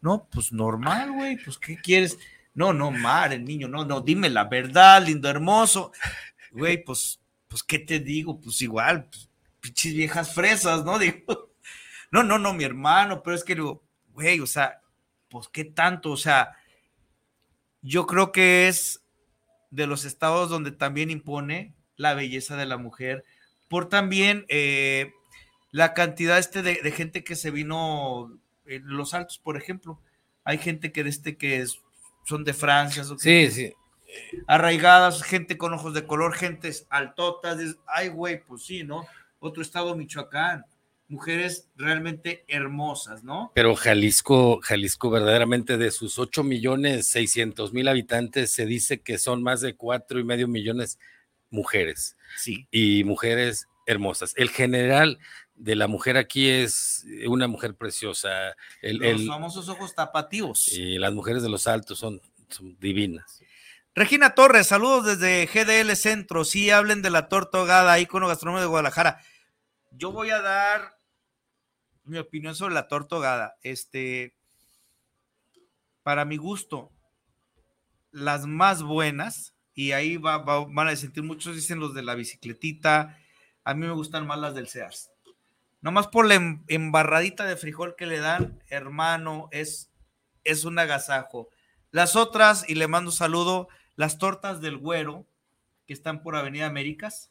[0.00, 2.18] No, pues normal, güey, pues ¿qué quieres?
[2.54, 5.92] No, no, mar, el niño, no, no, dime la verdad, lindo, hermoso.
[6.52, 8.40] Güey, pues, pues, ¿qué te digo?
[8.40, 9.28] Pues igual, pues,
[9.60, 10.98] pinches viejas fresas, ¿no?
[11.00, 11.50] Digo,
[12.10, 14.80] no, no, no, mi hermano, pero es que digo, güey, o sea,
[15.28, 16.12] pues, ¿qué tanto?
[16.12, 16.56] O sea,
[17.86, 19.00] yo creo que es
[19.70, 23.24] de los estados donde también impone la belleza de la mujer,
[23.68, 25.12] por también eh,
[25.70, 30.00] la cantidad este de, de, gente que se vino en los altos, por ejemplo.
[30.44, 31.80] Hay gente que, este, que es,
[32.24, 33.72] son de Francia, son sí, sí.
[34.46, 37.58] arraigadas, gente con ojos de color, gentes altotas.
[37.86, 39.06] Ay, güey, pues sí, ¿no?
[39.38, 40.64] Otro estado, Michoacán.
[41.08, 43.52] Mujeres realmente hermosas, ¿no?
[43.54, 49.42] Pero Jalisco, Jalisco verdaderamente de sus 8 millones 600 mil habitantes, se dice que son
[49.42, 50.98] más de 4 y medio millones
[51.50, 52.16] mujeres.
[52.36, 52.66] Sí.
[52.70, 54.32] Y mujeres hermosas.
[54.36, 55.18] El general
[55.56, 58.54] de la mujer aquí es una mujer preciosa.
[58.82, 60.68] El, los el, famosos ojos tapativos.
[60.68, 63.40] Y las mujeres de los altos son, son, divinas.
[63.94, 66.44] Regina Torres, saludos desde GDL Centro.
[66.44, 69.20] Sí, hablen de la torta ahogada, ícono gastronómico de Guadalajara.
[69.92, 70.95] Yo voy a dar
[72.06, 73.56] mi opinión sobre la torta ahogada.
[73.62, 74.34] Este,
[76.02, 76.90] para mi gusto,
[78.10, 82.14] las más buenas, y ahí va, va, van a sentir muchos, dicen los de la
[82.14, 83.18] bicicletita,
[83.64, 85.10] a mí me gustan más las del Sears.
[85.80, 86.34] Nomás por la
[86.68, 89.90] embarradita de frijol que le dan, hermano, es,
[90.44, 91.48] es un agasajo.
[91.90, 95.26] Las otras, y le mando un saludo, las tortas del güero,
[95.86, 97.30] que están por Avenida Américas,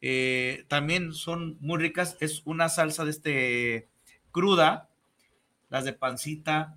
[0.00, 2.16] eh, también son muy ricas.
[2.20, 3.88] Es una salsa de este
[4.34, 4.90] cruda,
[5.70, 6.76] las de pancita,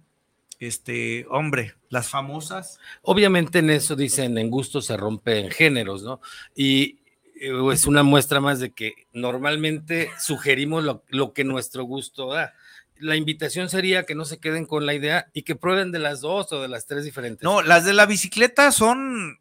[0.59, 2.79] este, hombre, las famosas.
[3.01, 6.21] Obviamente en eso dicen, en gusto se rompen géneros, ¿no?
[6.55, 6.99] Y
[7.33, 12.53] es una muestra más de que normalmente sugerimos lo, lo, que nuestro gusto da.
[12.99, 16.21] La invitación sería que no se queden con la idea y que prueben de las
[16.21, 17.43] dos o de las tres diferentes.
[17.43, 19.39] No, las de la bicicleta son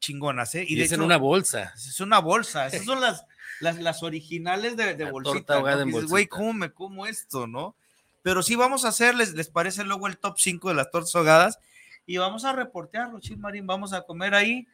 [0.00, 0.64] chingonas, ¿eh?
[0.66, 1.72] Y, y de es hecho, en una bolsa.
[1.76, 2.66] Es una bolsa.
[2.66, 3.24] Esas son las,
[3.60, 5.60] las, las originales de, de bolsita.
[5.60, 5.84] ¿no?
[5.84, 7.74] Dices, güey, ¿cómo me como esto, no?
[8.22, 11.58] Pero sí vamos a hacerles, les parece luego el top 5 de las tortas ahogadas
[12.06, 14.66] y vamos a reportearlo, Marín, vamos a comer ahí.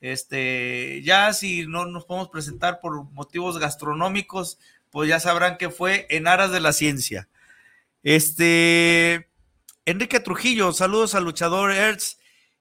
[0.00, 4.58] Este, ya si no nos podemos presentar por motivos gastronómicos,
[4.90, 7.26] pues ya sabrán que fue en aras de la ciencia.
[8.02, 9.28] Este,
[9.86, 12.18] Enrique Trujillo, saludos al luchador Ertz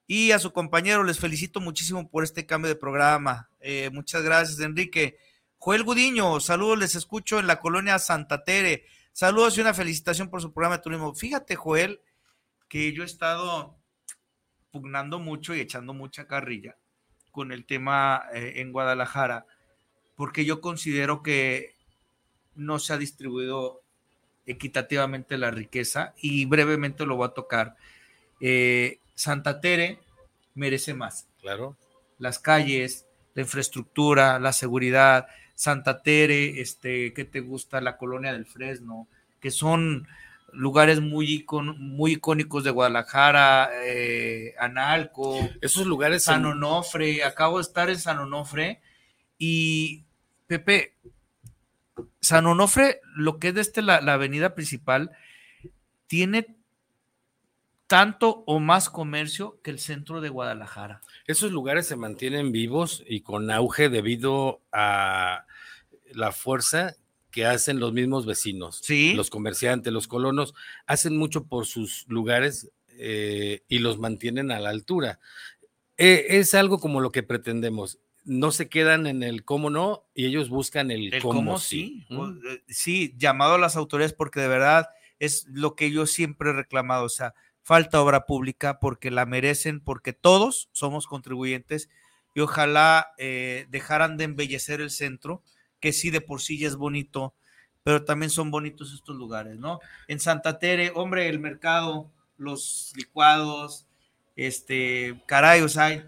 [0.07, 1.03] y a su compañero.
[1.03, 3.49] Les felicito muchísimo por este cambio de programa.
[3.59, 5.17] Eh, muchas gracias, Enrique.
[5.63, 8.85] Joel Gudiño, saludos, les escucho en la colonia Santa Tere.
[9.13, 11.15] Saludos y una felicitación por su programa de turismo.
[11.15, 12.01] Fíjate, Joel,
[12.67, 13.73] que yo he estado
[14.71, 16.75] pugnando mucho y echando mucha carrilla
[17.31, 19.45] con el tema eh, en Guadalajara,
[20.17, 21.75] porque yo considero que
[22.55, 23.83] no se ha distribuido
[24.45, 27.77] equitativamente la riqueza y brevemente lo voy a tocar.
[28.41, 29.99] Eh, Santa Tere
[30.55, 31.25] merece más.
[31.39, 31.77] Claro.
[32.19, 37.81] Las calles, la infraestructura, la seguridad, Santa Tere, este, ¿qué te gusta?
[37.81, 39.07] La colonia del Fresno,
[39.39, 40.07] que son
[40.51, 41.45] lugares muy,
[41.77, 45.37] muy icónicos de Guadalajara, eh, Analco.
[45.61, 46.23] Esos lugares.
[46.23, 48.81] San Onofre, acabo de estar en San Onofre
[49.37, 50.03] y
[50.47, 50.93] Pepe,
[52.19, 55.11] San Onofre, lo que es desde la, la avenida principal,
[56.07, 56.55] tiene
[57.93, 61.01] tanto o más comercio que el centro de Guadalajara.
[61.27, 65.45] Esos lugares se mantienen vivos y con auge debido a
[66.11, 66.95] la fuerza
[67.29, 69.13] que hacen los mismos vecinos, ¿Sí?
[69.13, 70.55] los comerciantes, los colonos,
[70.87, 75.19] hacen mucho por sus lugares eh, y los mantienen a la altura.
[75.97, 77.99] Eh, es algo como lo que pretendemos.
[78.23, 82.03] No se quedan en el cómo no y ellos buscan el, El cómo, cómo sí.
[82.07, 82.15] sí.
[82.15, 82.39] ¿Mm?
[82.47, 84.87] Eh, Sí, llamado a las autoridades porque de verdad
[85.19, 89.79] es lo que yo siempre he reclamado, o sea, falta obra pública porque la merecen,
[89.79, 91.89] porque todos somos contribuyentes
[92.35, 95.41] y ojalá eh, dejaran de embellecer el centro,
[95.79, 97.33] que sí de por sí ya es bonito,
[97.83, 99.79] pero también son bonitos estos lugares, ¿no?
[100.07, 103.87] En Santa Tere, hombre, el mercado, los licuados,
[104.35, 106.03] este, caray, o sea, hay,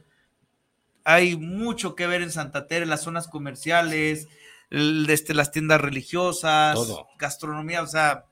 [1.04, 4.28] hay mucho que ver en Santa Tere, las zonas comerciales,
[4.70, 7.08] el- este, las tiendas religiosas, Todo.
[7.20, 8.26] gastronomía, o sea,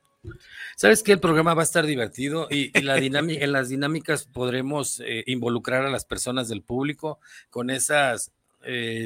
[0.76, 5.00] Sabes que el programa va a estar divertido y, la dinámica, en las dinámicas podremos
[5.00, 7.20] eh, involucrar a las personas del público
[7.50, 8.16] con esa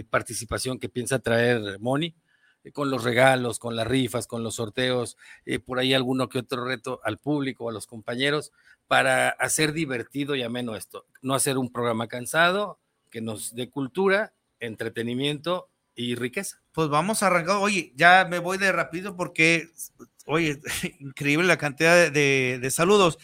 [0.08, 2.14] participación que piensa traer Moni,
[2.64, 5.16] eh, con los regalos, con las rifas, con los sorteos,
[5.46, 8.52] eh, por ahí alguno que otro reto al público, a los compañeros,
[8.86, 11.06] para hacer divertido y ameno esto.
[11.22, 12.78] No hacer un programa cansado,
[13.10, 16.60] que nos dé cultura, entretenimiento y riqueza.
[16.72, 17.56] pues vamos a arrancar.
[17.56, 19.70] Oye, ya me voy de rápido porque,
[20.28, 20.60] oye,
[21.00, 23.18] increíble la cantidad de, saludos.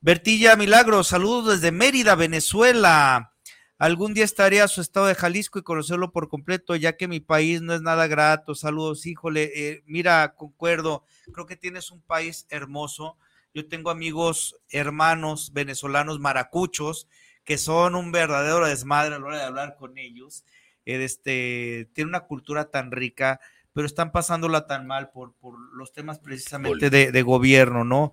[0.00, 3.32] Bertilla Milagros, saludos desde Mérida, Venezuela.
[3.78, 7.20] Algún día estaré a su estado de Jalisco y conocerlo por completo, ya que mi
[7.20, 8.54] país no es nada grato.
[8.54, 9.50] Saludos, híjole.
[9.54, 13.18] eh, mira, concuerdo, creo que tienes un país hermoso.
[13.52, 17.08] Yo tengo amigos, hermanos venezolanos maracuchos,
[17.44, 20.44] que son un verdadero desmadre a la hora de hablar con ellos.
[20.84, 23.40] Este, tiene una cultura tan rica,
[23.76, 28.12] pero están pasándola tan mal por, por los temas precisamente de, de gobierno, ¿no?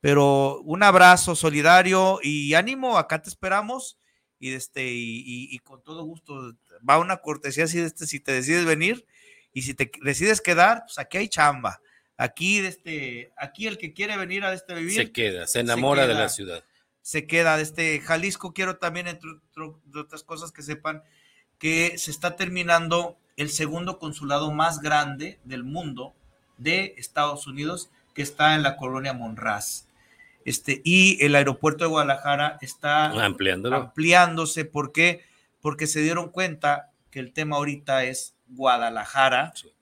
[0.00, 3.98] Pero un abrazo solidario y ánimo, acá te esperamos
[4.40, 6.54] y, este, y, y- y con todo gusto
[6.88, 9.06] va una cortesía así de este, si te decides venir
[9.52, 11.80] y si te decides quedar, pues aquí hay chamba.
[12.16, 16.06] Aquí, de este, aquí el que quiere venir a este vivir Se queda, se enamora
[16.06, 16.20] de queda.
[16.20, 16.64] la ciudad.
[17.02, 18.52] se queda de este Jalisco.
[18.54, 19.30] Quiero también, entre
[19.84, 21.02] de otras cosas, que sepan
[21.58, 26.14] que se está terminando el segundo consulado más grande del mundo
[26.58, 29.86] de Estados Unidos, que está en la colonia Monraz.
[30.44, 33.76] Este, y el aeropuerto de Guadalajara está Ampliándolo.
[33.76, 34.64] ampliándose.
[34.64, 35.24] ¿Por qué?
[35.60, 39.72] Porque se dieron cuenta que el tema ahorita es Guadalajara, Sí.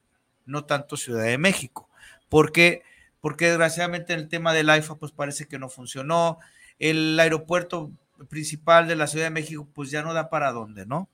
[0.45, 1.89] no tanto Ciudad de México.
[2.29, 2.83] ¿Por qué?
[3.21, 6.39] Porque desgraciadamente el tema del AIFA pues parece que no funcionó.
[6.79, 7.91] El aeropuerto
[8.29, 11.09] principal de la Ciudad de México pues ya no da para dónde, ¿no?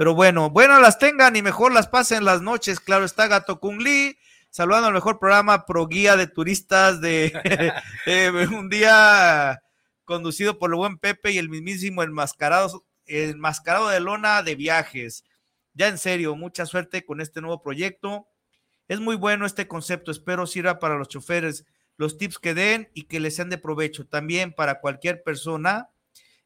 [0.00, 2.80] Pero bueno, bueno las tengan y mejor las pasen las noches.
[2.80, 4.16] Claro está Gato Kung Lee,
[4.48, 9.60] saludando al mejor programa pro guía de turistas de un día
[10.06, 15.22] conducido por el buen Pepe y el mismísimo enmascarado, enmascarado de lona de viajes.
[15.74, 18.26] Ya en serio, mucha suerte con este nuevo proyecto.
[18.88, 21.66] Es muy bueno este concepto, espero sirva para los choferes,
[21.98, 24.06] los tips que den y que les sean de provecho.
[24.06, 25.90] También para cualquier persona.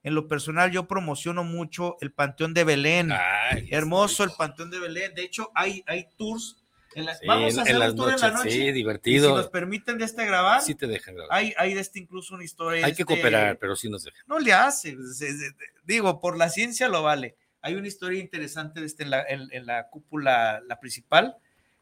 [0.05, 3.11] En lo personal, yo promociono mucho el Panteón de Belén.
[3.11, 5.15] Ay, Hermoso el Panteón de Belén.
[5.15, 6.61] De hecho, hay, hay tours.
[6.95, 8.51] En la- Sí, vamos a hacer en un las tour en la noches, noche.
[8.51, 9.37] sí, Y si divertido.
[9.37, 11.37] nos permiten de este grabar, Sí te dejan grabar.
[11.37, 12.87] hay, hay de este incluso una historia.
[12.87, 14.21] Hay que este, cooperar, pero sí nos dejan.
[14.29, 14.93] No le hace.
[14.93, 17.37] pues, es- es- digo, por la ciencia lo vale.
[17.63, 21.35] Hay una historia interesante de este en, la, en- en la cúpula, la principal,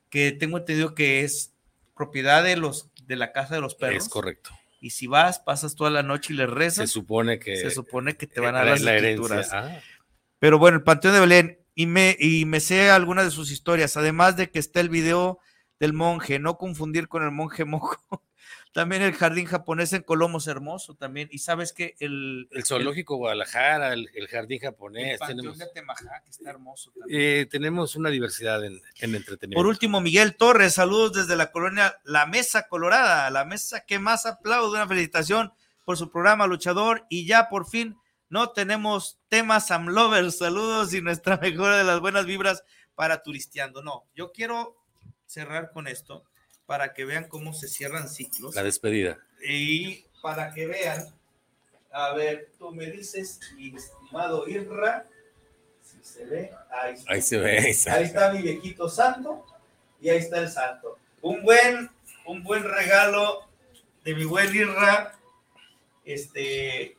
[0.09, 1.53] que tengo entendido que es
[1.95, 4.05] propiedad de los de la casa de los perros.
[4.05, 4.51] Es correcto.
[4.83, 8.27] Y si vas, pasas toda la noche y Se rezas, supone que se supone que
[8.27, 9.53] te van a dar la, las la escrituras.
[9.53, 9.79] Ah,
[10.41, 13.97] Pero bueno, el Panteón de Belén, y me, y me sé algunas de sus historias,
[13.97, 15.39] además de que está el video
[15.79, 18.25] del monje, no confundir con el monje mojo,
[18.73, 21.29] También el jardín japonés en Colombo es hermoso también.
[21.31, 25.65] Y sabes que el, El zoológico Guadalajara, el, el jardín el japonés, panteón tenemos, de
[25.65, 27.21] Atemajac está hermoso también.
[27.21, 29.59] eh, tenemos una diversidad en, en entretenimiento.
[29.59, 34.25] Por último, Miguel Torres, saludos desde la colonia La Mesa Colorada, la mesa que más
[34.25, 35.53] aplaude, una felicitación
[35.85, 37.99] por su programa Luchador y ya por fin
[38.31, 42.65] no tenemos temas Sam Lovers, saludos y nuestra mejora de las buenas vibras
[42.95, 43.83] para turisteando.
[43.83, 44.77] No, yo quiero
[45.27, 46.25] cerrar con esto
[46.67, 49.19] para que vean cómo se cierran ciclos La despedida.
[49.47, 51.05] y para que vean,
[51.93, 55.05] a ver, tú me dices, mi estimado Irra,
[55.83, 57.13] si se ve, ahí está.
[57.13, 57.59] Ahí se ve.
[57.59, 59.45] ahí se- Ahí está mi viejito santo
[60.01, 60.99] y ahí está el santo.
[61.21, 61.91] Un buen,
[62.27, 63.47] un buen regalo
[64.05, 65.13] de mi buen Irra,
[66.05, 66.97] este,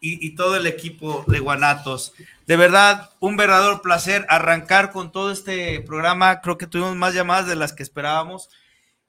[0.00, 2.14] y, y todo el equipo de Guanatos.
[2.46, 6.40] De verdad, un verdadero placer arrancar con todo este programa.
[6.40, 8.48] Creo que tuvimos más llamadas de las que esperábamos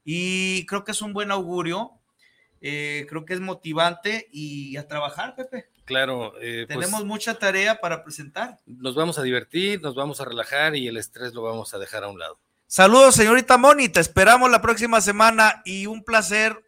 [0.03, 1.91] y creo que es un buen augurio.
[2.63, 5.69] eh, creo que es motivante y a trabajar, Pepe.
[5.85, 8.59] Claro, eh, pues, Tenemos mucha tarea para presentar.
[8.67, 12.03] nos vamos a divertir, nos vamos a relajar y el estrés lo vamos a dejar
[12.03, 12.39] a un lado.
[12.67, 13.89] Saludos, señorita Moni.
[13.89, 16.63] Te esperamos la próxima semana y un placer.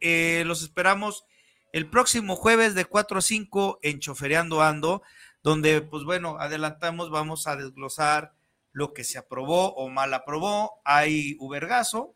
[0.00, 1.24] eh, los esperamos
[1.72, 5.02] el próximo jueves de 4 a 5 en Chofereando Ando,
[5.42, 8.32] donde, pues bueno, adelantamos, vamos a desglosar
[8.72, 10.80] lo que se aprobó o mal aprobó.
[10.84, 12.14] Hay Ubergazo.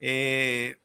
[0.00, 0.80] Eh,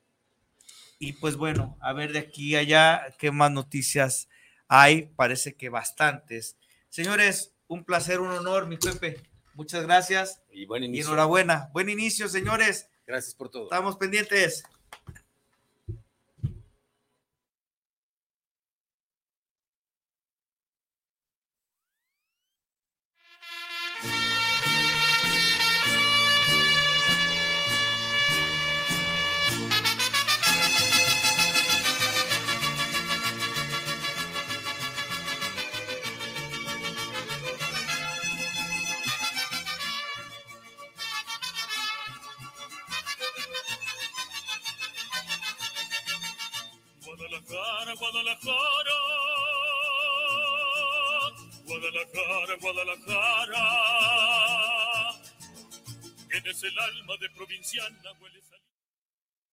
[0.99, 4.29] y pues bueno, a ver de aquí a allá qué más noticias
[4.67, 5.07] hay.
[5.15, 6.57] Parece que bastantes.
[6.89, 9.21] Señores, un placer, un honor, mi Pepe.
[9.53, 10.41] Muchas gracias.
[10.51, 11.07] Y buen Y inicio.
[11.07, 11.69] enhorabuena.
[11.73, 12.89] Buen inicio, señores.
[13.07, 13.63] Gracias por todo.
[13.63, 14.63] Estamos pendientes.
[48.15, 48.97] Guadalajara,
[51.65, 52.55] Guadalajara.
[52.61, 53.65] Guadalajara.
[56.29, 58.64] Tienes el alma de provinciana, hueles a...